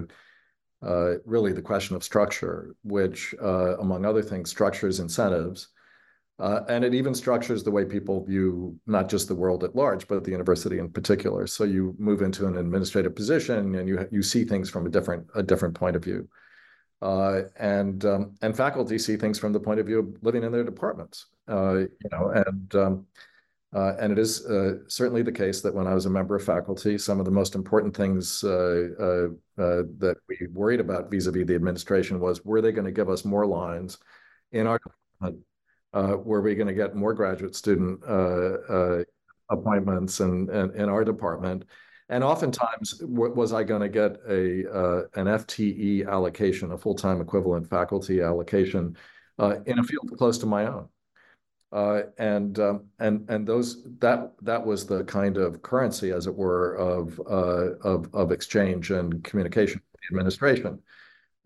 [0.86, 5.70] uh, really the question of structure, which, uh, among other things, structures incentives
[6.40, 10.08] uh, and it even structures the way people view not just the world at large,
[10.08, 11.48] but the university in particular.
[11.48, 15.26] So you move into an administrative position and you you see things from a different
[15.34, 16.28] a different point of view.
[17.02, 20.52] Uh, and um, and faculty see things from the point of view of living in
[20.52, 21.26] their departments.
[21.48, 23.06] Uh, you know, and um,
[23.74, 26.44] uh, and it is uh, certainly the case that when I was a member of
[26.44, 31.56] faculty, some of the most important things uh, that we worried about vis-a-vis -vis the
[31.56, 33.98] administration was were they going to give us more lines
[34.52, 35.46] in our department
[35.94, 39.04] uh, were we going to get more graduate student uh, uh,
[39.50, 41.66] appointments in, in, in our department?
[42.10, 47.70] And oftentimes, was I going to get a uh, an FTE allocation, a full-time equivalent
[47.70, 48.96] faculty allocation,
[49.40, 50.88] uh, in a field close to my own?
[51.72, 56.34] Uh, and um, and and those that that was the kind of currency, as it
[56.34, 60.80] were, of uh, of of exchange and communication administration.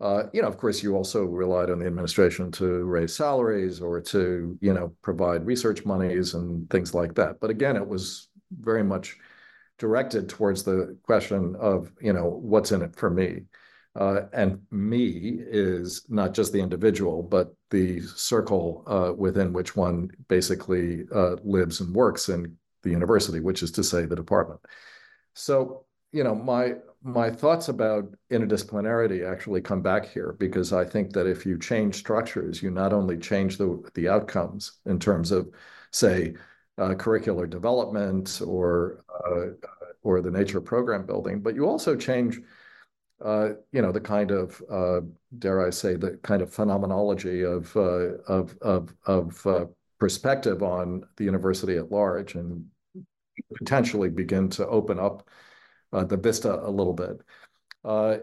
[0.00, 4.00] Uh, you know, of course, you also relied on the administration to raise salaries or
[4.00, 7.38] to, you know, provide research monies and things like that.
[7.40, 9.16] But again, it was very much
[9.78, 13.42] directed towards the question of, you know, what's in it for me?
[13.94, 20.10] Uh, and me is not just the individual, but the circle uh, within which one
[20.28, 24.60] basically uh, lives and works in the university, which is to say the department.
[25.34, 31.12] So, you know, my my thoughts about interdisciplinarity actually come back here because I think
[31.12, 35.50] that if you change structures, you not only change the the outcomes in terms of,
[35.90, 36.34] say,
[36.78, 39.68] uh, curricular development or uh,
[40.02, 42.40] or the nature of program building, but you also change,
[43.24, 45.00] uh, you know, the kind of uh,
[45.38, 49.64] dare I say the kind of phenomenology of uh, of of of uh,
[49.98, 52.66] perspective on the university at large, and
[53.56, 55.28] potentially begin to open up
[55.92, 57.20] uh, the vista a little bit.
[57.84, 58.18] Uh,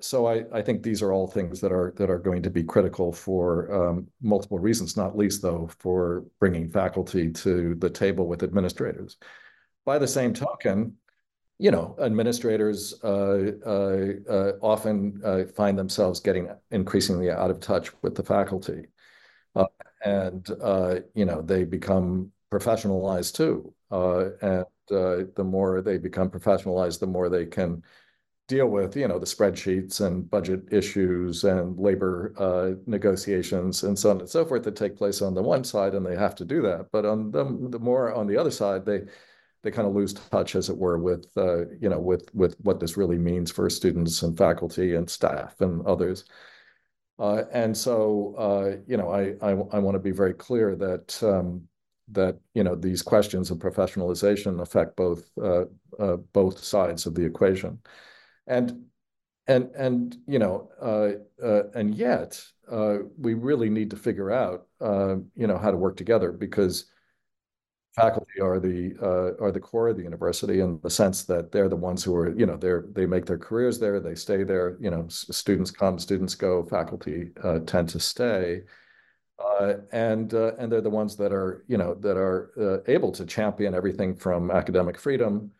[0.00, 3.10] so I think these are all things that are that are going to be critical
[3.10, 9.16] for um, multiple reasons, not least, though, for bringing faculty to the table with administrators.
[9.86, 10.96] By the same token,
[11.60, 18.14] you know, administrators uh, uh, uh, often find themselves getting increasingly out of touch with
[18.14, 18.86] the faculty.
[20.02, 20.48] And,
[21.14, 23.74] you know, they become professionalized too.
[23.90, 27.82] And uh, the more they become professionalized, the more they can
[28.48, 34.10] deal with, you know, the spreadsheets and budget issues and labor uh, negotiations and so
[34.10, 36.44] on and so forth that take place on the one side, and they have to
[36.46, 36.86] do that.
[36.90, 39.02] But on the, the more on the other side, they
[39.62, 42.80] they kind of lose touch, as it were, with uh, you know with with what
[42.80, 46.24] this really means for students and faculty and staff and others.
[47.18, 51.22] Uh, and so, uh, you know, I I, I want to be very clear that
[51.22, 51.68] um,
[52.12, 55.66] that you know these questions of professionalization affect both uh,
[55.98, 57.78] uh, both sides of the equation,
[58.46, 58.86] and
[59.46, 62.42] and and you know uh, and yet
[63.18, 66.86] we really need to figure out you know how to work together because
[67.96, 68.96] faculty are the
[69.40, 72.30] are the core of the university in the sense that they're the ones who are
[72.38, 75.98] you know they're they make their careers there they stay there you know students come
[75.98, 77.30] students go faculty
[77.66, 78.62] tend to stay.
[79.40, 83.10] Uh, and uh, and they're the ones that are you know that are uh, able
[83.10, 85.50] to champion everything from academic freedom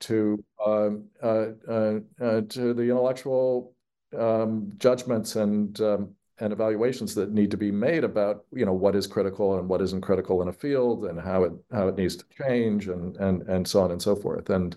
[0.00, 3.74] to um, uh, uh, uh, to the intellectual
[4.18, 8.96] um, judgments and um, and evaluations that need to be made about you know what
[8.96, 12.16] is critical and what isn't critical in a field and how it how it needs
[12.16, 14.76] to change and and and so on and so forth and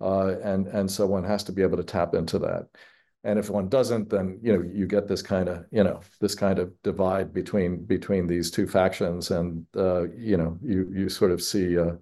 [0.00, 2.68] uh, and and so one has to be able to tap into that.
[3.24, 6.34] And if one doesn't, then you know you get this kind of you know this
[6.34, 11.30] kind of divide between between these two factions, and uh, you know you you sort
[11.32, 11.98] of see a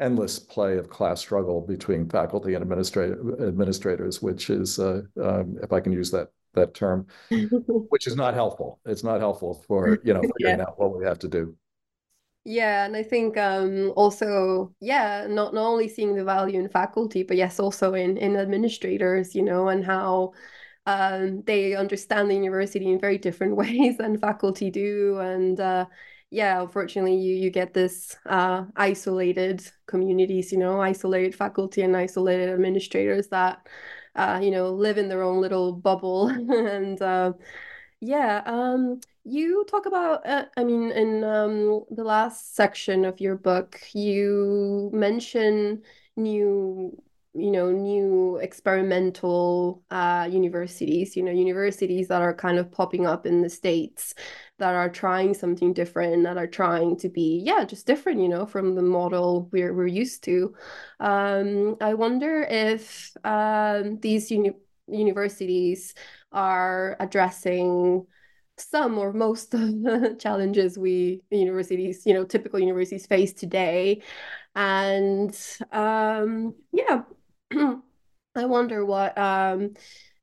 [0.00, 5.72] endless play of class struggle between faculty and administrator administrators, which is, uh, um, if
[5.72, 7.06] I can use that that term,
[7.88, 8.80] which is not helpful.
[8.84, 10.62] It's not helpful for you know figuring yeah.
[10.62, 11.56] out what we have to do.
[12.44, 17.22] Yeah, and I think um, also, yeah, not not only seeing the value in faculty,
[17.22, 20.32] but yes, also in in administrators, you know, and how
[20.86, 25.86] um, they understand the university in very different ways than faculty do, and uh,
[26.30, 32.48] yeah, unfortunately, you you get this uh, isolated communities, you know, isolated faculty and isolated
[32.50, 33.66] administrators that
[34.18, 37.32] uh, you know live in their own little bubble, and uh,
[38.00, 43.36] yeah, um, you talk about, uh, I mean, in um, the last section of your
[43.36, 45.82] book, you mention
[46.16, 46.96] new
[47.34, 53.26] you know new experimental uh, universities you know universities that are kind of popping up
[53.26, 54.14] in the states
[54.58, 58.46] that are trying something different that are trying to be yeah just different you know
[58.46, 60.54] from the model we're, we're used to.
[61.00, 64.52] Um, i wonder if um, these uni-
[64.88, 65.94] universities
[66.32, 68.06] are addressing
[68.56, 74.02] some or most of the challenges we universities you know typical universities face today.
[74.54, 75.36] And
[75.72, 77.02] um, yeah
[78.34, 79.74] I wonder what um,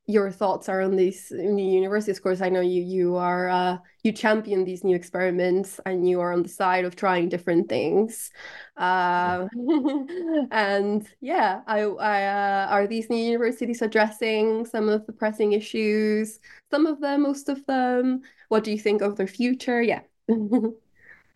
[0.07, 2.17] your thoughts are on these new universities.
[2.17, 6.21] Of course, I know you you are uh, you champion these new experiments, and you
[6.21, 8.29] are on the side of trying different things.
[8.77, 9.47] Uh,
[10.51, 16.39] and yeah, I, I uh, are these new universities addressing some of the pressing issues?
[16.69, 18.21] Some of them, most of them.
[18.49, 19.81] What do you think of their future?
[19.81, 20.01] Yeah.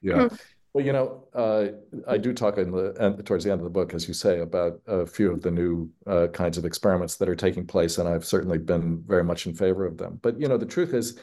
[0.01, 0.29] yeah.
[0.73, 1.69] Well, you know, uh,
[2.07, 4.39] I do talk in the and towards the end of the book, as you say,
[4.39, 8.07] about a few of the new uh, kinds of experiments that are taking place, and
[8.07, 10.19] I've certainly been very much in favor of them.
[10.21, 11.19] But you know, the truth is,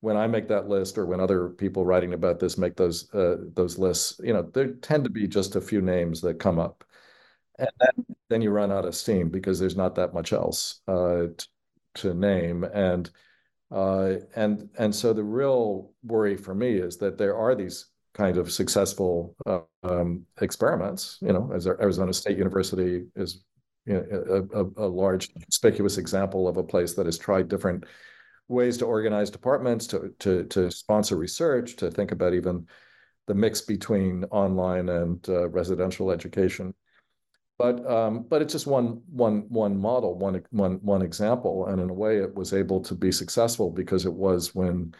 [0.00, 3.36] when I make that list, or when other people writing about this make those uh,
[3.54, 6.84] those lists, you know, there tend to be just a few names that come up,
[7.58, 11.26] and then, then you run out of steam because there's not that much else uh,
[11.36, 11.48] to,
[11.94, 13.10] to name, and
[13.70, 18.38] uh, and and so the real worry for me is that there are these kind
[18.38, 21.18] of successful uh, um, experiments.
[21.20, 23.44] You know, as Arizona State University is
[23.86, 27.84] you know, a, a, large conspicuous example of a place that has tried different
[28.48, 32.66] ways to organize departments, to to to sponsor research, to think about even
[33.26, 36.74] the mix between online and uh, residential education.
[37.58, 41.90] But um, but it's just one one one model, one one one example, and in
[41.90, 44.94] a way, it was able to be successful because it was when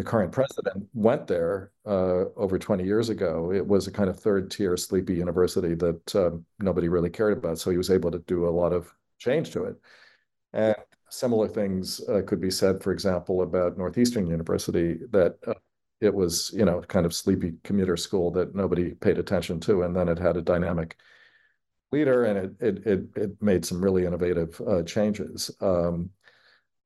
[0.00, 4.18] the current president went there uh, over 20 years ago, it was a kind of
[4.18, 7.58] third tier sleepy university that uh, nobody really cared about.
[7.58, 9.76] So he was able to do a lot of change to it.
[10.54, 10.74] And
[11.10, 15.52] similar things uh, could be said, for example, about Northeastern University, that uh,
[16.00, 19.82] it was, you know, kind of sleepy commuter school that nobody paid attention to.
[19.82, 20.96] And then it had a dynamic
[21.92, 25.50] leader and it, it, it, it made some really innovative uh, changes.
[25.60, 26.08] Um,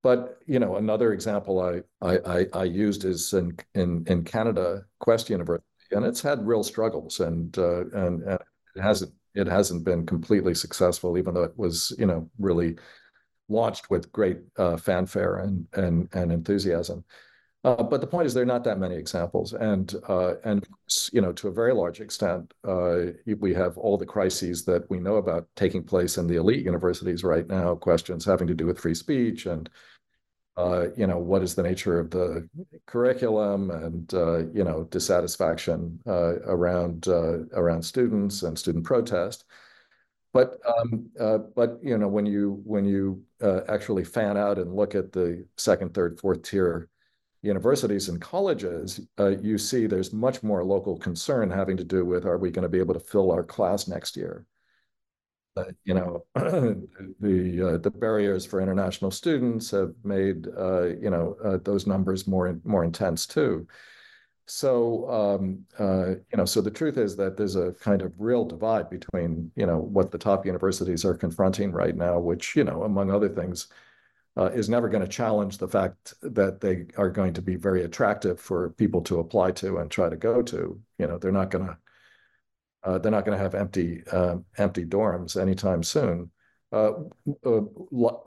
[0.05, 5.31] but you know, another example I I, I used is in in in Canada, Quest
[5.31, 8.39] University, and it's had real struggles, and uh, and, and
[8.77, 12.77] it hasn't it hasn't been completely successful, even though it was you know really
[13.49, 17.03] launched with great uh, fanfare and and and enthusiasm.
[17.65, 20.69] Uh, but the point is, there are not that many examples, and uh, and
[21.15, 23.07] you know, to a very large extent, uh,
[23.39, 27.25] we have all the crises that we know about taking place in the elite universities
[27.25, 27.75] right now.
[27.75, 29.71] Questions having to do with free speech and
[30.57, 32.49] uh, you know, what is the nature of the
[32.87, 39.45] curriculum and, uh, you know, dissatisfaction uh, around uh, around students and student protest.
[40.33, 44.75] But um, uh, but you know, when you when you uh, actually fan out and
[44.75, 46.89] look at the second, third, fourth tier
[47.43, 49.01] universities and colleges,
[49.43, 52.69] you see there's much more local concern having to do with are we going to
[52.69, 54.47] be able to fill our class next year?
[55.85, 61.59] You know, the uh, the barriers for international students have made uh, you know uh,
[61.63, 63.67] those numbers more more intense too.
[64.47, 68.45] So um, uh, you know, so the truth is that there's a kind of real
[68.45, 72.83] divide between you know what the top universities are confronting right now, which you know,
[72.85, 73.69] among other things,
[74.37, 77.85] uh, is never going to challenge the fact that they are going to be very
[77.85, 80.81] attractive for people to apply to and try to go to.
[80.99, 81.79] You know, they're not going to
[82.85, 86.31] uh, they're not going to have empty uh, empty dorms anytime soon.
[86.73, 86.93] Uh,
[87.47, 87.61] uh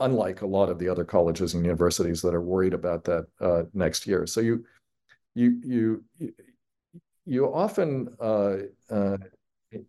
[0.00, 3.62] unlike a lot of the other colleges and universities that are worried about that uh,
[3.74, 4.26] next year.
[4.26, 4.64] So you
[5.34, 6.04] you you
[7.24, 8.56] you often uh,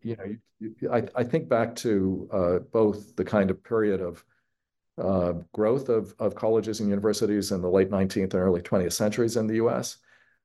[0.04, 4.24] you know you, I, I think back to both the kind of period of
[5.54, 9.48] growth of, of colleges and universities in the late 19th and early 20th centuries in
[9.48, 9.98] the US,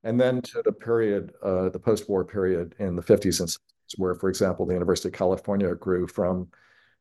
[0.03, 3.57] and then to the period, the post war period in the 50s and
[3.97, 6.47] where, for example, the University of California grew from,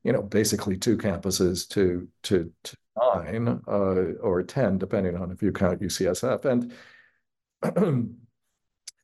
[0.03, 5.43] you know, basically two campuses to to, to nine uh, or ten, depending on if
[5.43, 6.73] you count UCSF, and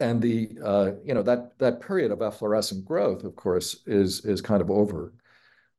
[0.01, 4.41] and the uh, you know that that period of efflorescent growth, of course, is is
[4.41, 5.13] kind of over.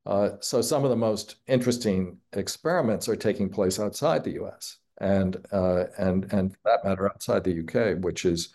[0.06, 4.78] Uh, so some of the most interesting experiments are taking place outside the U.S.
[4.99, 8.54] and uh, and and for that matter outside the U.K., which is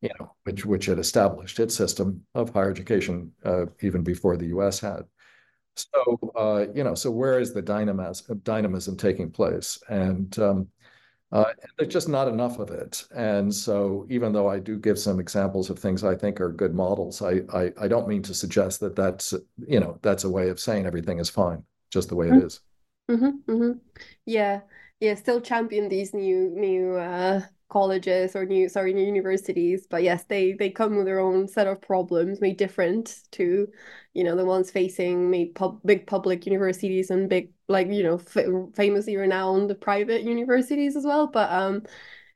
[0.00, 4.46] you know, which which had established its system of higher education uh, even before the
[4.48, 4.80] U.S.
[4.80, 5.04] had.
[5.76, 9.78] So uh, you know, so where is the dynamism, dynamism taking place?
[9.88, 10.68] And um,
[11.32, 13.04] uh, there's just not enough of it.
[13.14, 16.74] And so even though I do give some examples of things I think are good
[16.74, 19.34] models, I I, I don't mean to suggest that that's
[19.66, 22.60] you know that's a way of saying everything is fine, just the way it is.
[23.10, 23.78] Mm-hmm, mm-hmm.
[24.26, 24.60] Yeah,
[25.00, 25.14] yeah.
[25.14, 27.42] Still champion these new new uh,
[27.74, 31.66] colleges or new sorry new universities but yes they they come with their own set
[31.66, 33.68] of problems made different to
[34.14, 38.16] you know the ones facing maybe pub- big public universities and big like you know
[38.36, 38.46] f-
[38.76, 41.26] famously renowned private universities as well.
[41.26, 41.82] But um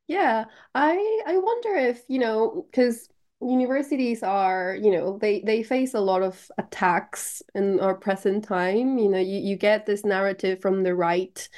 [0.07, 3.09] yeah i i wonder if you know because
[3.41, 8.99] universities are you know they they face a lot of attacks in our present time.
[8.99, 11.49] You know you, you get this narrative from the right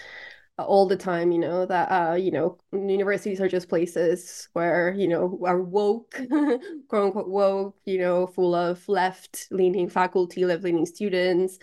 [0.67, 5.09] all the time, you know, that uh, you know, universities are just places where, you
[5.09, 6.13] know, are woke,
[6.89, 11.59] quote unquote woke, you know, full of left-leaning faculty, left-leaning students.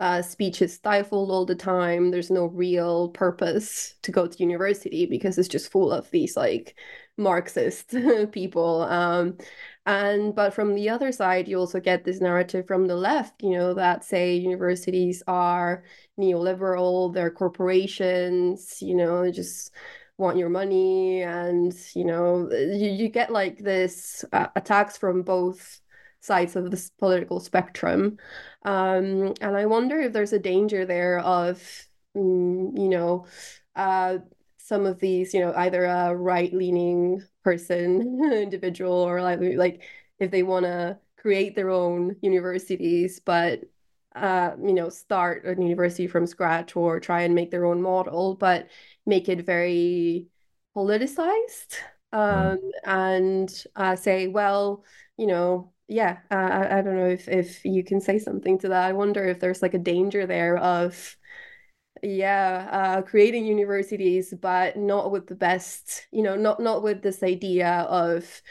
[0.00, 2.10] uh, speech is stifled all the time.
[2.10, 6.76] There's no real purpose to go to university because it's just full of these like
[7.16, 7.94] Marxist
[8.32, 8.82] people.
[8.82, 9.36] Um,
[9.86, 13.50] and but from the other side, you also get this narrative from the left, you
[13.50, 15.82] know, that say universities are
[16.18, 19.72] neoliberal, they're corporations, you know, just
[20.18, 25.80] want your money, and you know, you, you get like this uh, attacks from both
[26.20, 28.18] sides of this political spectrum.
[28.64, 31.62] Um, and I wonder if there's a danger there of,
[32.16, 33.26] mm, you know,
[33.76, 34.18] uh,
[34.58, 39.82] some of these, you know, either a right-leaning person, individual, or like like
[40.18, 43.60] if they want to create their own universities, but
[44.24, 48.34] uh, you know, start a university from scratch or try and make their own model,
[48.34, 48.68] but
[49.06, 50.28] make it very
[50.76, 51.76] politicized
[52.12, 52.70] um, mm.
[52.84, 54.84] and uh, say, well,
[55.16, 58.68] you know, yeah, uh, I, I don't know if if you can say something to
[58.68, 58.84] that.
[58.84, 61.16] I wonder if there's like a danger there of
[62.02, 67.22] yeah, uh, creating universities, but not with the best, you know, not not with this
[67.22, 68.42] idea of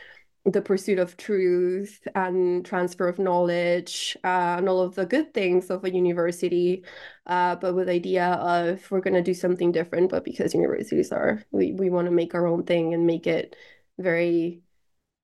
[0.52, 5.70] the pursuit of truth and transfer of knowledge uh, and all of the good things
[5.70, 6.86] of a university,
[7.26, 11.12] uh, but with the idea of we're going to do something different, but because universities
[11.12, 13.56] are, we, we want to make our own thing and make it
[13.98, 14.62] very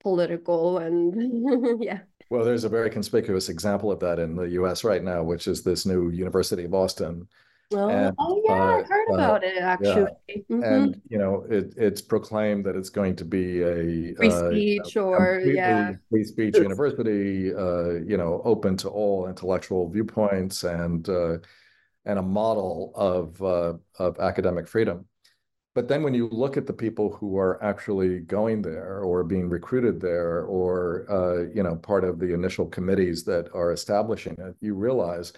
[0.01, 1.99] political and yeah.
[2.29, 5.63] Well, there's a very conspicuous example of that in the US right now, which is
[5.63, 7.27] this new University of Austin.
[7.73, 10.11] Oh, and, oh yeah, uh, I heard uh, about uh, it actually.
[10.27, 10.35] Yeah.
[10.49, 10.63] Mm-hmm.
[10.63, 14.97] And you know, it, it's proclaimed that it's going to be a free uh, speech
[14.97, 21.37] or yeah, free speech university, uh, you know, open to all intellectual viewpoints and uh,
[22.05, 25.05] and a model of of academic freedom.
[25.75, 29.49] But then when you look at the people who are actually going there or being
[29.49, 34.55] recruited there or, uh, you know, part of the initial committees that are establishing it,
[34.61, 35.33] you realize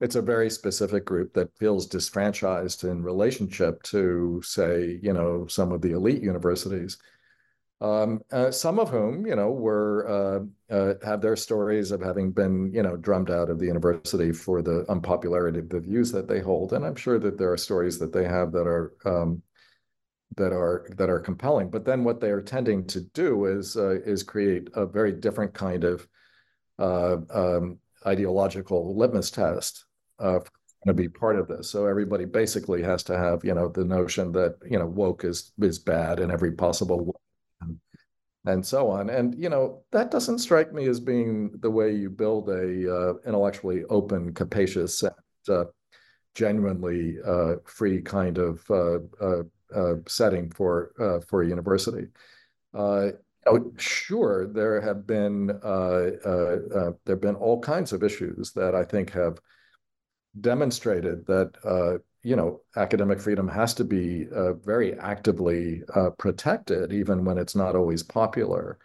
[0.00, 5.72] it's a very specific group that feels disfranchised in relationship to, say, you know, some
[5.72, 6.98] of the elite universities.
[7.80, 12.30] Um, uh, some of whom, you know, were uh, uh, have their stories of having
[12.30, 16.26] been, you know, drummed out of the university for the unpopularity of the views that
[16.26, 19.42] they hold, and I'm sure that there are stories that they have that are um,
[20.36, 21.68] that are that are compelling.
[21.68, 25.52] But then what they are tending to do is uh, is create a very different
[25.52, 26.08] kind of
[26.78, 29.85] uh, um, ideological litmus test
[30.18, 30.40] uh,
[30.86, 31.70] to be part of this.
[31.70, 35.52] So everybody basically has to have you know the notion that you know woke is
[35.60, 37.12] is bad in every possible way.
[37.60, 37.80] And,
[38.46, 42.10] and so on, and you know that doesn't strike me as being the way you
[42.10, 45.12] build a uh, intellectually open, capacious, and
[45.48, 45.64] uh,
[46.34, 48.98] genuinely uh, free kind of uh,
[49.74, 52.06] uh, setting for uh, for a university.
[52.72, 53.08] Uh,
[53.46, 59.10] oh, sure, there have been there have been all kinds of issues that I think
[59.10, 59.38] have
[60.40, 64.26] demonstrated that you know academic freedom has to be
[64.64, 65.82] very actively
[66.18, 68.78] protected, even when it's not always popular.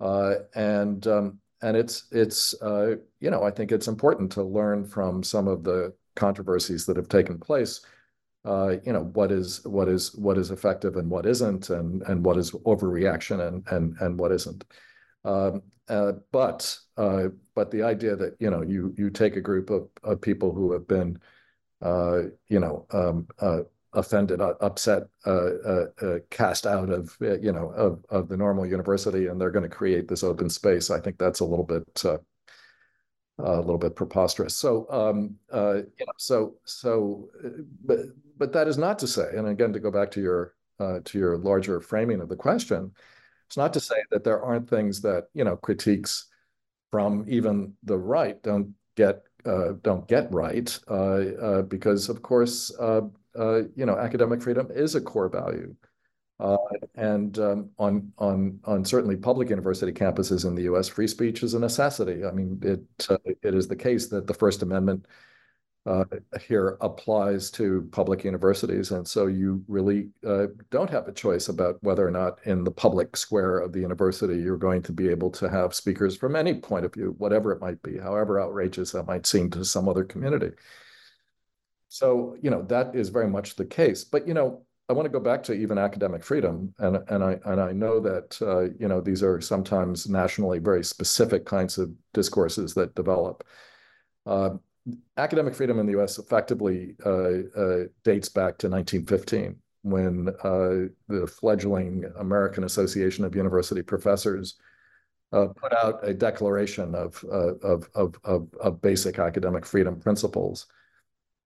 [0.00, 5.22] and um, and it's it's uh, you know I think it's important to learn from
[5.22, 7.80] some of the controversies that have taken place
[8.44, 12.24] uh, you know what is what is what is effective and what isn't, and and
[12.24, 14.64] what is overreaction and and and what isn't.
[15.24, 19.70] Um, uh, but uh, but the idea that you know you you take a group
[19.70, 21.18] of, of people who have been
[21.82, 23.60] uh, you know um, uh,
[23.94, 25.04] offended, upset,
[26.30, 30.08] cast out of you know of of the normal university, and they're going to create
[30.08, 30.90] this open space.
[30.90, 32.04] I think that's a little bit
[33.40, 34.56] a little bit preposterous.
[34.56, 37.28] So, um, uh, you know, so so,
[37.84, 38.00] but
[38.36, 41.18] but that is not to say, and again, to go back to your uh, to
[41.18, 42.92] your larger framing of the question,
[43.48, 46.26] it's not to say that there aren't things that you know critiques
[46.90, 52.72] from even the right don't get uh, don't get right, uh, uh, because of course,
[53.38, 55.74] uh, you know, academic freedom is a core value.
[56.40, 56.56] Uh,
[56.94, 61.54] and um, on on on certainly public university campuses in the U.S., free speech is
[61.54, 62.24] a necessity.
[62.24, 65.06] I mean, it uh, it is the case that the First Amendment
[65.86, 66.04] uh,
[66.46, 71.82] here applies to public universities, and so you really uh, don't have a choice about
[71.82, 75.30] whether or not in the public square of the university you're going to be able
[75.30, 79.06] to have speakers from any point of view, whatever it might be, however outrageous that
[79.06, 80.50] might seem to some other community.
[81.88, 85.10] So you know that is very much the case, but you know I want to
[85.10, 88.88] go back to even academic freedom, and and I and I know that uh, you
[88.88, 93.44] know these are sometimes nationally very specific kinds of discourses that develop.
[94.26, 94.50] Uh,
[95.16, 96.18] academic freedom in the U.S.
[96.18, 103.82] effectively uh, uh dates back to 1915, when uh, the fledgling American Association of University
[103.82, 104.56] Professors
[105.30, 110.66] put out a declaration of, of, of, of, of, basic academic freedom principles.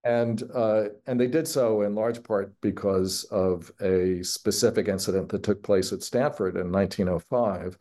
[0.04, 5.42] And, uh, and they did so in large part because of a specific incident that
[5.42, 7.78] took place at Stanford in 1905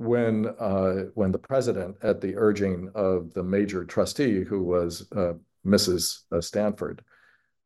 [0.00, 5.34] when, uh, when the president, at the urging of the major trustee, who was uh,
[5.66, 6.20] Mrs.
[6.32, 7.04] Uh, Stanford,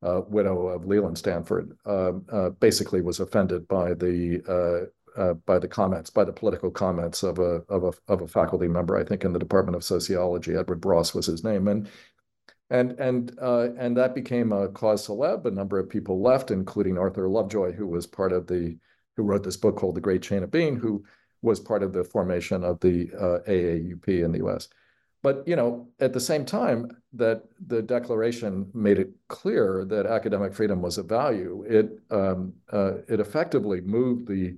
[0.03, 5.69] uh, widow of Leland Stanford, um, uh, basically was offended by the uh, by the
[5.69, 9.25] comments, by the political comments of a of a of a faculty member, I think
[9.25, 11.89] in the Department of Sociology, Edward Ross was his name, and
[12.69, 15.47] and and and that became a cause celeb.
[15.47, 18.77] A number of people left, including Arthur Lovejoy, who was part of the
[19.17, 21.05] who wrote this book called The Great Chain of Being, who
[21.45, 24.69] was part of the formation of the uh, AAUP in the U.S.
[25.23, 30.55] But you know, at the same time that the Declaration made it clear that academic
[30.55, 34.57] freedom was a value, it um, uh, it effectively moved the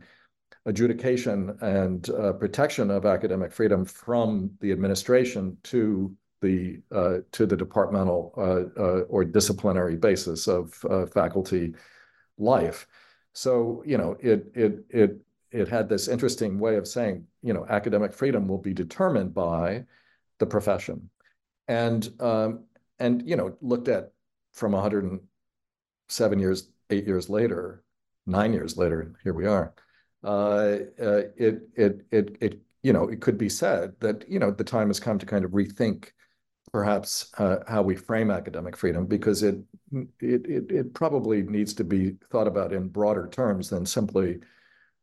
[0.64, 7.56] adjudication and uh, protection of academic freedom from the administration to the uh, to the
[7.56, 11.74] departmental uh, uh or disciplinary basis of uh, faculty
[12.38, 12.86] life.
[13.32, 17.66] So you know it it it it had this interesting way of saying you know
[17.68, 19.84] academic freedom will be determined by
[20.38, 21.10] the profession,
[21.68, 22.64] and um,
[22.98, 24.12] and you know looked at
[24.52, 27.84] from 107 years, eight years later,
[28.26, 29.74] nine years later, here we are
[30.26, 34.50] uh, uh, it it it it you know it could be said that you know
[34.50, 36.10] the time has come to kind of rethink
[36.72, 39.56] perhaps uh, how we frame academic freedom because it,
[40.20, 44.40] it it it probably needs to be thought about in broader terms than simply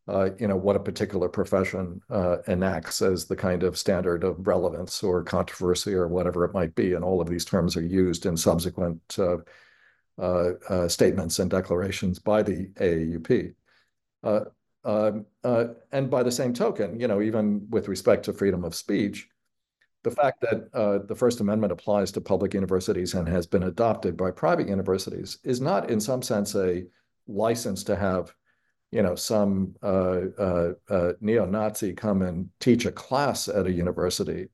[0.08, 4.48] uh, you know what a particular profession uh, enacts as the kind of standard of
[4.48, 8.26] relevance or controversy or whatever it might be and all of these terms are used
[8.26, 9.18] in subsequent
[10.20, 13.54] uh, statements and declarations by the AAUP.
[14.86, 18.76] Um, uh, and by the same token, you know, even with respect to freedom of
[18.76, 19.30] speech,
[20.04, 24.18] the fact that uh, the First Amendment applies to public universities and has been adopted
[24.18, 26.86] by private universities is not, in some sense, a
[27.28, 28.34] license to have,
[28.94, 34.50] you know, some uh, uh, uh neo-Nazi come and teach a class at a university,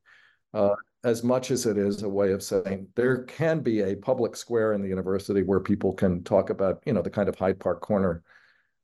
[0.54, 0.74] uh,
[1.04, 4.72] as much as it is a way of saying there can be a public square
[4.72, 7.82] in the university where people can talk about, you know, the kind of Hyde Park
[7.82, 8.22] Corner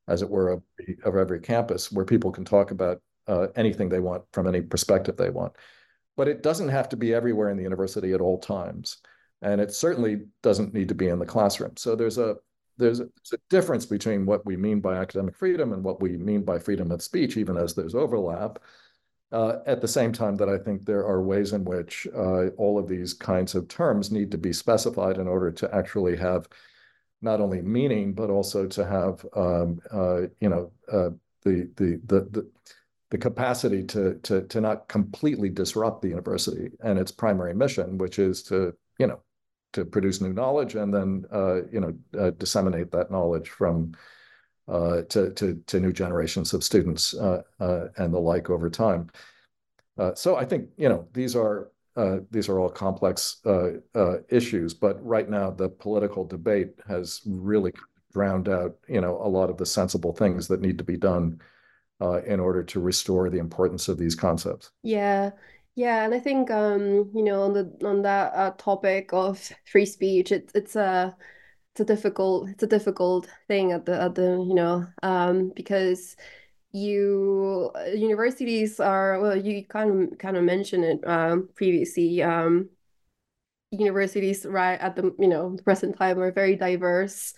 [0.08, 0.62] as it were, of,
[1.04, 5.16] of every campus where people can talk about uh, anything they want from any perspective
[5.16, 5.54] they want.
[6.16, 8.98] But it doesn't have to be everywhere in the university at all times.
[9.42, 11.76] And it certainly doesn't need to be in the classroom.
[11.76, 12.36] So there's a
[12.78, 16.16] there's a, there's a difference between what we mean by academic freedom and what we
[16.16, 18.58] mean by freedom of speech, even as there's overlap.
[19.32, 22.78] Uh, at the same time that I think there are ways in which uh, all
[22.78, 26.48] of these kinds of terms need to be specified in order to actually have
[27.22, 31.10] not only meaning but also to have um, uh, you know uh,
[31.42, 32.50] the, the the the
[33.10, 38.18] the capacity to to to not completely disrupt the university and its primary mission, which
[38.18, 39.20] is to you know
[39.76, 43.92] to produce new knowledge and then uh, you know uh, disseminate that knowledge from
[44.68, 47.42] uh, to to to new generations of students uh,
[47.96, 49.08] and the like over time.
[50.14, 54.74] so I think you know these are uh, these are all complex uh, uh, issues,
[54.74, 57.72] but right now the political debate has really
[58.12, 61.40] drowned out, you know, a lot of the sensible things that need to be done
[62.02, 64.70] uh, in order to restore the importance of these concepts.
[64.82, 65.30] Yeah,
[65.76, 69.86] yeah, and I think um, you know, on the on that uh, topic of free
[69.86, 71.16] speech, it's it's a
[71.72, 76.16] it's a difficult it's a difficult thing at the at the you know um, because
[76.72, 82.70] you uh, universities are well you kind of kind of mentioned it um, previously um,
[83.70, 87.34] universities right at the you know the present time are very diverse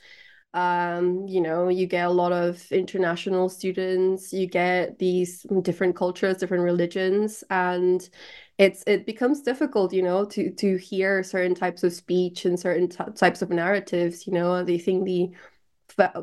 [0.54, 6.38] um, you know you get a lot of international students you get these different cultures
[6.38, 8.08] different religions and
[8.56, 12.88] it's it becomes difficult you know to to hear certain types of speech and certain
[12.88, 15.30] types of narratives you know they think the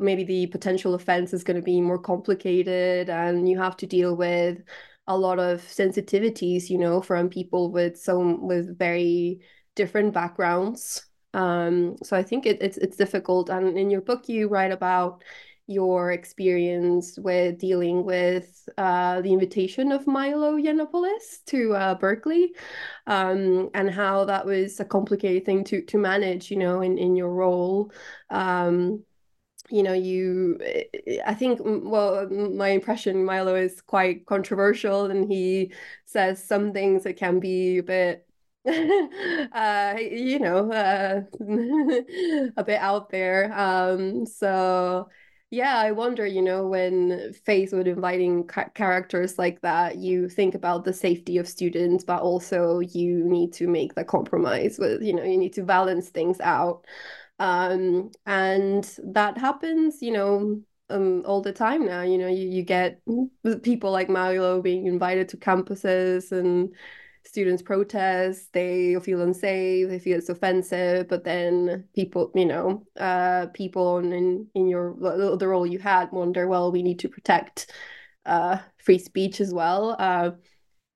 [0.00, 4.16] maybe the potential offense is going to be more complicated and you have to deal
[4.16, 4.62] with
[5.06, 9.40] a lot of sensitivities you know from people with some with very
[9.74, 11.06] different backgrounds
[11.36, 15.22] um so i think it, it's it's difficult and in your book you write about
[15.66, 22.54] your experience with dealing with uh, the invitation of Milo Yiannopoulos to uh, Berkeley,
[23.06, 27.16] um, and how that was a complicated thing to to manage, you know, in in
[27.16, 27.90] your role.
[28.30, 29.02] Um,
[29.68, 30.58] you know, you,
[31.26, 35.72] I think, well, my impression, Milo is quite controversial and he
[36.04, 38.25] says some things that can be a bit,
[39.52, 41.22] uh, you know, uh,
[42.56, 43.52] a bit out there.
[43.56, 45.08] Um, so
[45.50, 50.54] yeah, I wonder, you know, when faced with inviting ca characters like that, you think
[50.56, 55.12] about the safety of students, but also you need to make the compromise with, you
[55.14, 56.84] know, you need to balance things out.
[57.38, 60.60] Um, and that happens, you know,
[60.90, 62.02] um, all the time now.
[62.02, 63.00] You know, you, you get
[63.62, 66.74] people like Milo being invited to campuses and
[67.26, 73.46] students protest, they feel unsafe, they feel it's offensive, but then people, you know, uh,
[73.54, 74.94] people in in your
[75.36, 77.72] the role you had wonder, well, we need to protect
[78.24, 79.96] uh, free speech as well.
[79.98, 80.30] Uh,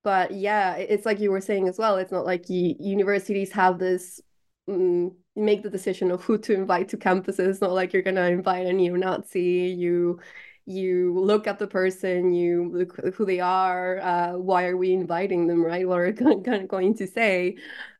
[0.03, 1.97] but yeah, it's like you were saying as well.
[1.97, 4.19] It's not like universities have this
[4.67, 7.47] um, make the decision of who to invite to campuses.
[7.47, 9.75] It's not like you're gonna invite a neo-Nazi.
[9.77, 10.19] You
[10.65, 15.47] you look at the person, you look who they are, uh, why are we inviting
[15.47, 15.87] them, right?
[15.87, 16.11] What are we
[16.67, 17.57] going to say?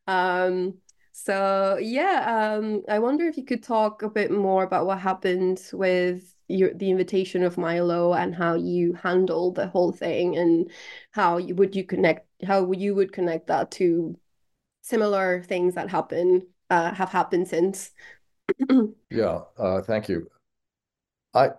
[0.07, 0.75] Um,
[1.11, 5.61] so yeah, um, I wonder if you could talk a bit more about what happened
[5.73, 10.71] with your the invitation of Milo and how you handled the whole thing and
[11.11, 14.17] how you would you connect how you would connect that to
[14.81, 17.91] similar things that happen uh, have happened since.
[19.09, 20.27] yeah, uh, thank you.
[21.33, 21.51] I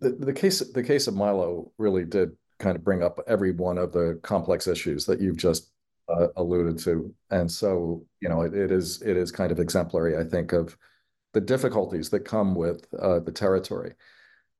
[0.00, 3.78] the, the case the case of Milo really did kind of bring up every one
[3.78, 5.70] of the complex issues that you've just
[6.08, 10.16] uh, alluded to, and so you know it, it is it is kind of exemplary,
[10.16, 10.76] I think, of
[11.32, 13.92] the difficulties that come with uh, the territory.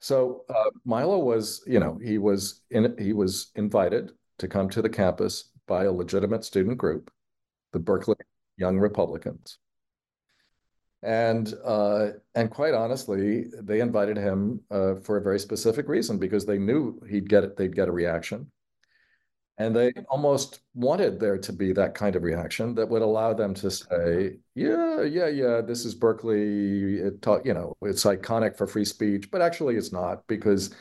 [0.01, 4.83] So uh, Milo was, you know, he was in he was invited to come to
[4.83, 7.11] the campus by a legitimate student group,
[7.73, 8.17] the Berkeley
[8.57, 9.59] Young Republicans.
[11.03, 16.47] And uh, and quite honestly, they invited him uh, for a very specific reason because
[16.47, 18.51] they knew he'd get it, they'd get a reaction,
[19.59, 23.55] and they almost wanted there to be that kind of reaction that would allow them
[23.55, 26.97] to say, yeah, yeah, yeah, this is Berkeley.
[26.99, 30.75] It you know, it's iconic for free speech, but actually it's not because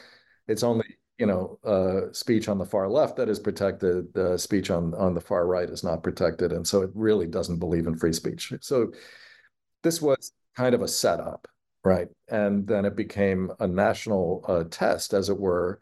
[0.47, 0.85] it's only
[1.17, 4.15] you know uh, speech on the far left that is protected.
[4.17, 7.59] Uh, speech on on the far right is not protected, and so it really doesn't
[7.59, 8.53] believe in free speech.
[8.61, 8.91] So
[9.85, 11.47] this was kind of a setup,
[11.83, 12.07] right?
[12.27, 15.79] And then it became a national uh, test, as it were,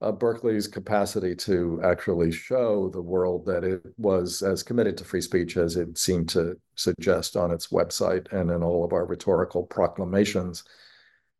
[0.00, 5.20] of Berkeley's capacity to actually show the world that it was as committed to free
[5.20, 9.64] speech as it seemed to suggest on its website and in all of our rhetorical
[9.64, 10.64] proclamations,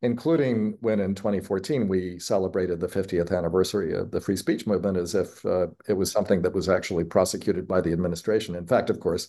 [0.03, 5.15] including when in 2014 we celebrated the 50th anniversary of the free speech movement as
[5.15, 8.55] if uh, it was something that was actually prosecuted by the administration.
[8.55, 9.29] In fact, of course,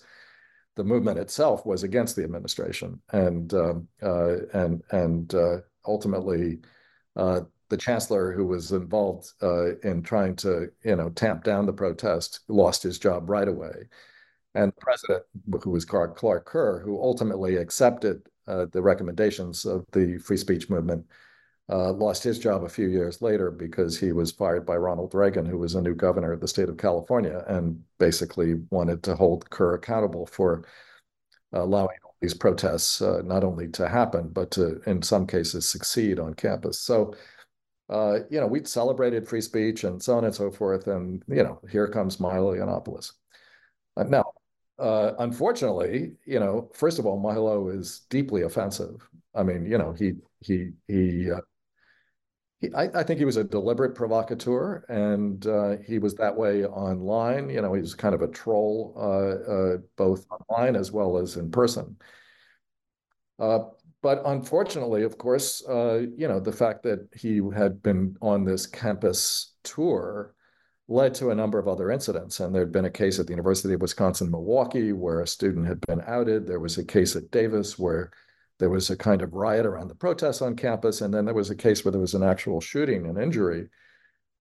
[0.77, 6.59] the movement itself was against the administration, and um, uh, and and uh, ultimately,
[7.15, 11.73] uh, the chancellor who was involved uh, in trying to you know tamp down the
[11.73, 13.89] protest lost his job right away,
[14.53, 15.23] and the president,
[15.63, 20.69] who was Clark, Clark Kerr, who ultimately accepted uh, the recommendations of the free speech
[20.69, 21.03] movement,
[21.69, 25.45] uh, lost his job a few years later because he was fired by Ronald Reagan,
[25.45, 29.49] who was a new governor of the state of California, and basically wanted to hold
[29.49, 30.65] Kerr accountable for
[31.53, 36.19] allowing all these protests uh, not only to happen, but to, in some cases, succeed
[36.19, 36.79] on campus.
[36.79, 37.13] So,
[37.89, 40.87] uh, you know, we celebrated free speech and so on and so forth.
[40.87, 43.11] And, you know, here comes Milo Yiannopoulos.
[43.95, 44.25] Uh, now,
[44.79, 49.07] uh, unfortunately, you know, first of all, Milo is deeply offensive.
[49.35, 51.41] I mean, you know, he he he uh,
[52.75, 57.49] I, I, think he was a deliberate provocateur, and uh, he was that way online.
[57.49, 61.37] You know, he was kind of a troll, uh, uh, both online as well as
[61.37, 61.97] in person.
[63.37, 63.59] Uh,
[64.01, 68.65] but unfortunately, of course, uh, you know, the fact that he had been on this
[68.65, 70.33] campus tour
[70.87, 72.39] led to a number of other incidents.
[72.39, 75.67] And there had been a case at the University of Wisconsin Milwaukee where a student
[75.67, 76.47] had been outed.
[76.47, 78.11] There was a case at Davis where
[78.59, 81.49] there was a kind of riot around the protests on campus, and then there was
[81.49, 83.69] a case where there was an actual shooting and injury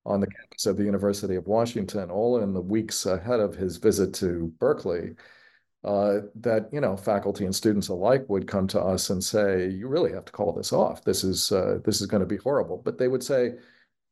[0.05, 3.77] on the campus of the University of Washington, all in the weeks ahead of his
[3.79, 5.17] visit to Berkeley.
[5.85, 9.89] Uh, that you know, faculty and students alike would come to us and say, "You
[9.89, 11.05] really have to call this off.
[11.05, 13.55] This is uh, this is going to be horrible." But they would say,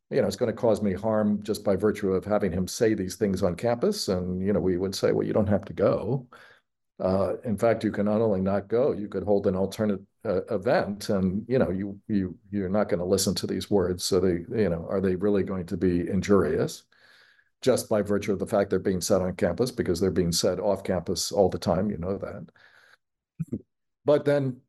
[0.09, 2.93] "You know, it's going to cause me harm just by virtue of having him say
[2.93, 5.73] these things on campus." And you know, we would say, "Well, you don't have to
[5.73, 6.27] go."
[6.99, 10.43] Uh, in fact, you can not only not go, you could hold an alternate uh,
[10.45, 14.03] event, and you know you you you're not going to listen to these words.
[14.05, 16.83] So they you know are they really going to be injurious,
[17.61, 20.59] just by virtue of the fact they're being said on campus because they're being said
[20.59, 21.89] off campus all the time.
[21.91, 22.47] You know that.
[24.05, 24.61] But then,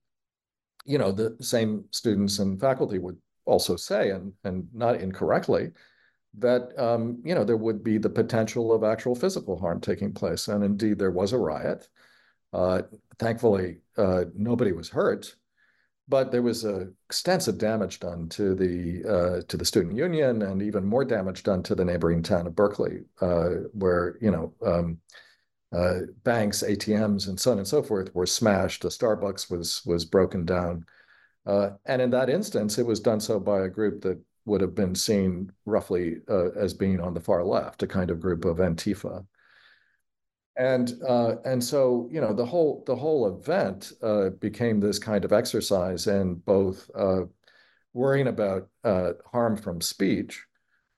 [0.84, 5.72] you know, the same students and faculty would also say, and and not incorrectly,
[6.38, 10.48] that um, you know there would be the potential of actual physical harm taking place,
[10.48, 11.88] and indeed there was a riot.
[12.52, 12.82] Uh,
[13.18, 15.34] thankfully, uh, nobody was hurt,
[16.08, 16.64] but there was
[17.08, 21.62] extensive damage done to the uh, to the student union, and even more damage done
[21.64, 23.00] to the neighboring town of Berkeley,
[23.72, 24.98] where you know um,
[25.72, 28.82] uh, banks, ATMs, and so on and so forth were smashed.
[28.82, 30.86] The Starbucks was was broken down,
[31.44, 34.74] uh, and in that instance, it was done so by a group that would have
[34.74, 38.58] been seen roughly uh, as being on the far left, a kind of group of
[38.58, 39.26] Antifa
[40.56, 45.24] and uh, and so you know the whole the whole event uh, became this kind
[45.24, 47.22] of exercise in both uh,
[47.92, 50.44] worrying about uh, harm from speech,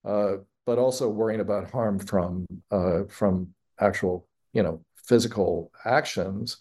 [0.04, 0.34] uh,
[0.64, 3.48] but also worrying about harm from uh, from
[3.80, 6.59] actual you know physical actions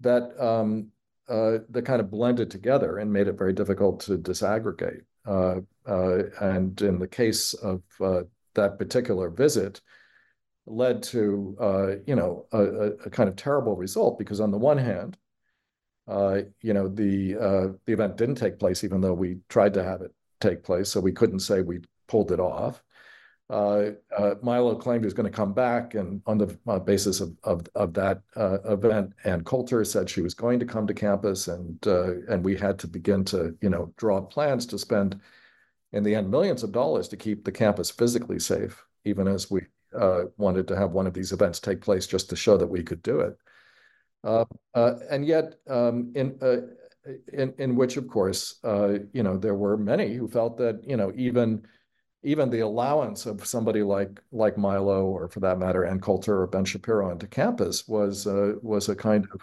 [0.00, 0.88] that um,
[1.26, 5.02] that kind of blended together and made it very difficult to disaggregate.
[5.26, 7.82] and in the case of
[8.54, 9.80] that particular visit
[10.70, 12.62] led to uh, you know a,
[13.06, 15.16] a, kind of terrible result because on the one hand,
[16.06, 19.84] uh, you know the uh, the event didn't take place even though we tried to
[19.84, 22.82] have it take place, so we couldn't say we pulled it off.
[23.50, 27.20] Uh, uh, Milo claimed he was going to come back, and on the uh, basis
[27.20, 31.48] of of, of that event, Ann Coulter said she was going to come to campus,
[31.48, 35.20] and and we had to begin to you know draw plans to spend
[35.92, 39.62] in the end millions of dollars to keep the campus physically safe, even as we
[39.98, 42.82] uh, wanted to have one of these events take place just to show that we
[42.82, 43.36] could do it.
[44.24, 46.58] Uh, uh, and yet, um, in, uh,
[47.32, 50.96] in in which, of course, uh, you know, there were many who felt that you
[50.96, 51.64] know even
[52.24, 56.46] even the allowance of somebody like like Milo, or for that matter, Ann Coulter or
[56.46, 58.26] Ben Shapiro onto campus was
[58.62, 59.40] was a kind of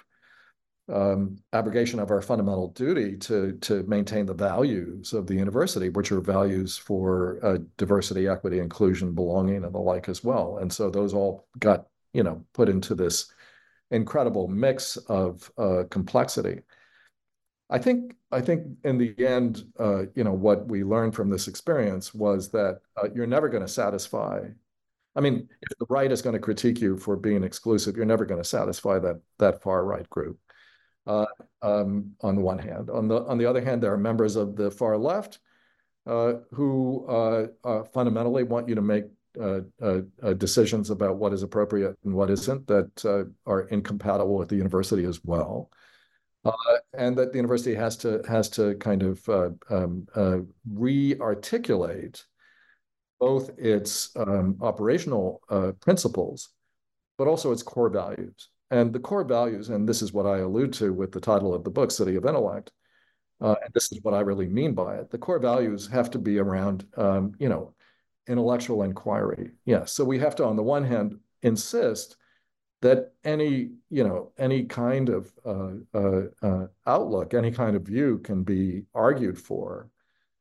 [0.92, 6.12] um, abrogation of our fundamental duty to to maintain the values of the university, which
[6.12, 10.58] are values for uh, diversity, equity, inclusion, belonging, and the like as well.
[10.60, 13.32] And so those all got you know put into this
[13.92, 16.62] incredible mix of uh, complexity.
[17.70, 21.48] I think I think in the end, uh, you know, what we learned from this
[21.48, 24.42] experience was that uh, you're never going to satisfy.
[25.16, 28.26] I mean, if the right is going to critique you for being exclusive, you're never
[28.26, 30.40] going to satisfy that that far right group
[31.08, 31.26] uh,
[31.62, 32.90] um, on one hand.
[32.90, 35.40] On the on the other hand, there are members of the far left
[36.06, 39.06] uh, who uh, uh fundamentally want you to make
[39.40, 39.62] uh,
[40.38, 45.24] decisions about what is appropriate and what isn't that are incompatible with the university as
[45.24, 45.70] well.
[46.94, 49.28] and that the university has to has to kind of
[49.70, 50.08] um,
[50.72, 52.24] re-articulate
[53.20, 55.42] both its um, operational
[55.82, 56.50] principles,
[57.18, 58.50] but also its core values.
[58.76, 61.64] And the core values, and this is what I allude to with the title of
[61.64, 62.74] the book, City of Intellect,
[63.40, 65.10] uh, and this is what I really mean by it.
[65.10, 67.74] The core values have to be around, um, you know,
[68.28, 69.52] intellectual inquiry.
[69.64, 69.94] Yes.
[69.94, 72.18] So we have to, on the one hand, insist
[72.82, 78.18] that any, you know, any kind of uh, uh, uh outlook, any kind of view
[78.18, 79.90] can be argued for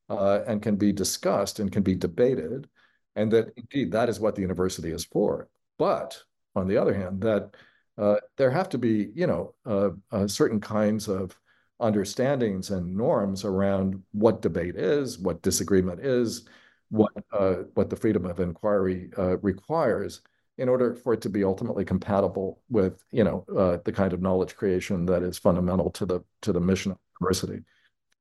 [0.09, 2.69] uh, and can be discussed and can be debated.
[3.15, 5.49] And that indeed, that is what the university is for.
[5.79, 6.21] But
[6.57, 7.55] on the other hand, that
[7.97, 11.39] uh, there have to be, you know, uh, uh, certain kinds of
[11.81, 16.49] understandings and norms around what debate is, what disagreement is,
[16.91, 20.23] what uh, what the freedom of inquiry uh, requires
[20.59, 23.45] in order for it to be ultimately compatible with, you know,
[23.85, 27.63] the kind of knowledge creation that is fundamental to the to the mission of university.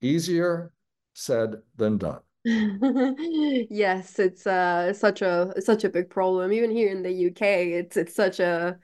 [0.02, 0.74] Easier
[1.14, 2.22] said than done.
[2.46, 6.52] yes, it's uh such a such a big problem.
[6.52, 8.78] Even here in the UK, it's it's such a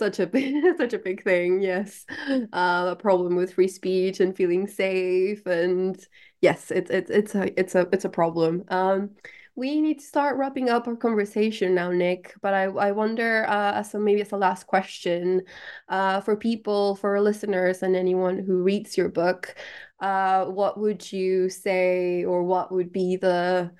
[0.00, 2.04] such a big such a big thing yes.
[2.52, 6.04] Uh, a problem with free speech and feeling safe and
[6.40, 8.64] yes it's it's it's a it's a it's a problem.
[8.68, 9.10] Um
[9.56, 13.84] we need to start wrapping up our conversation now nick but i i wonder uh
[13.94, 15.42] a, maybe as a last question
[15.88, 19.54] uh for people for listeners and anyone who reads your book
[20.00, 23.70] uh what would you say or what would be the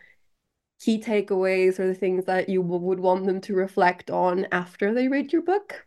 [0.81, 5.09] key takeaways or the things that you would want them to reflect on after they
[5.09, 5.87] read your book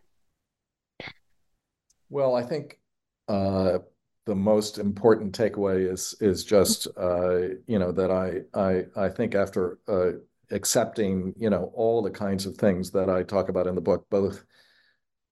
[2.13, 2.79] well, I think
[3.27, 3.79] uh,
[4.27, 9.33] the most important takeaway is is just uh, you know that I I I think
[9.33, 10.11] after uh,
[10.51, 14.05] accepting you know all the kinds of things that I talk about in the book,
[14.11, 14.45] both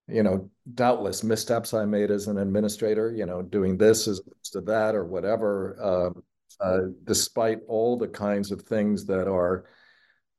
[0.08, 4.52] you know doubtless missteps I made as an administrator, you know doing this as opposed
[4.54, 6.24] to that or whatever, um,
[6.60, 9.66] uh, despite all the kinds of things that are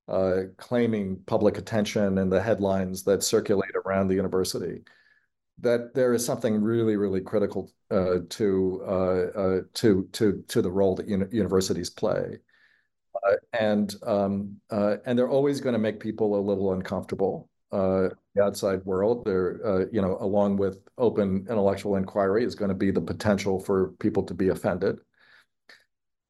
[0.10, 4.82] uh, claiming public attention and the headlines that circulate around the university
[5.60, 10.72] that there is something really, really critical uh, to uh, uh, to to to the
[10.72, 12.38] role that uni universities play,
[13.26, 17.49] uh, and um, uh, and they're always going to make people a little uncomfortable.
[17.72, 19.26] the outside world.
[19.26, 23.89] There, you know, along with open intellectual inquiry, is going to be the potential for
[23.99, 24.99] people to be offended.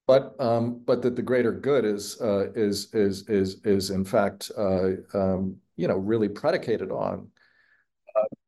[0.05, 4.51] But um, but that the greater good is uh, is is is is in fact
[4.57, 7.30] uh, um, you know really predicated on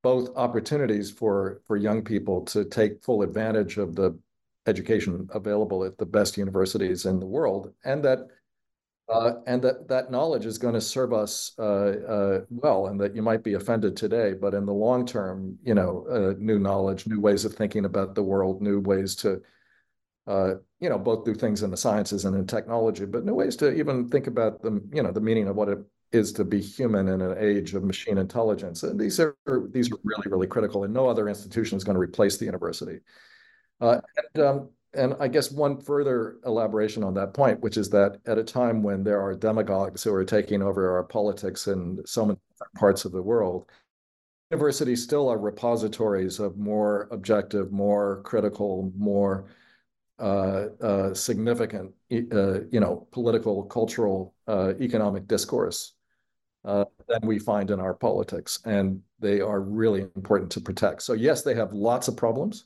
[0.01, 4.17] both opportunities for for young people to take full advantage of the
[4.67, 8.19] education available at the best universities in the world, and that
[9.07, 13.15] uh, and that that knowledge is going to serve us uh, uh, well, and that
[13.15, 17.05] you might be offended today, but in the long term, you know, uh, new knowledge,
[17.05, 19.41] new ways of thinking about the world, new ways to,
[20.26, 23.55] uh, you know, both do things in the sciences and in technology, but new ways
[23.57, 25.80] to even think about the, you know, the meaning of what it
[26.12, 28.84] is to be human in an age of machine intelligence.
[28.84, 29.36] And these are
[29.72, 32.99] these are really really critical, and no other institution is going to replace the university.
[33.82, 33.99] Uh,
[34.34, 38.38] and um, and I guess one further elaboration on that point, which is that at
[38.38, 42.39] a time when there are demagogues who are taking over our politics in so many
[42.76, 43.70] parts of the world,
[44.51, 49.45] universities still are repositories of more objective, more critical, more
[51.13, 55.93] significant, uh, you know, political, cultural, uh, economic discourse
[56.63, 61.01] uh, than we find in our politics, and they are really important to protect.
[61.01, 62.66] So yes, they have lots of problems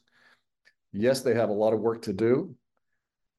[0.92, 2.56] yes, they have a lot of work to do,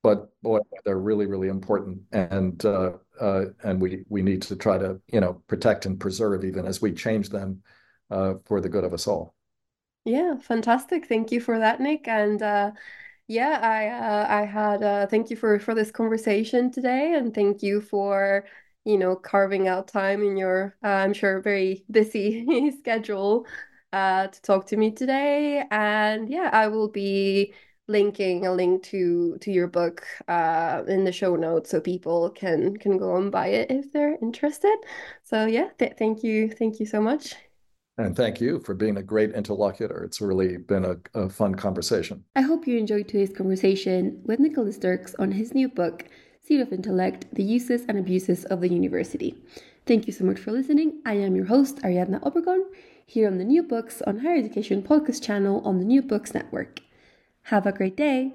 [0.03, 4.79] but boy, they're really, really important, and uh, uh, and we we need to try
[4.79, 7.63] to you know protect and preserve even as we change them
[8.11, 9.35] uh, for the good of us all.
[10.05, 11.07] Yeah, fantastic.
[11.07, 12.09] Thank you for that, Nick.
[12.09, 12.71] And uh,
[13.31, 17.63] yeah, I uh, I had uh, thank you for for this conversation today, and thank
[17.63, 18.45] you for
[18.85, 23.47] you know carving out time in your uh, I'm sure very busy schedule
[23.93, 25.65] uh, to talk to me today.
[25.71, 27.55] And yeah, I will be
[27.87, 32.77] linking a link to to your book uh, in the show notes so people can
[32.79, 34.77] can go and buy it if they're interested.
[35.23, 37.37] So yeah, th thank you, thank you so much.
[38.01, 40.03] And thank you for being a great interlocutor.
[40.05, 42.25] It's really been a, a fun conversation.
[42.35, 46.07] I hope you enjoyed today's conversation with Nicholas Dirks on his new book,
[46.41, 49.35] City of Intellect The Uses and Abuses of the University.
[49.85, 51.03] Thank you so much for listening.
[51.05, 52.63] I am your host, Ariadna Obregon
[53.05, 56.81] here on the New Books on Higher Education podcast channel on the New Books Network.
[57.45, 58.33] Have a great day!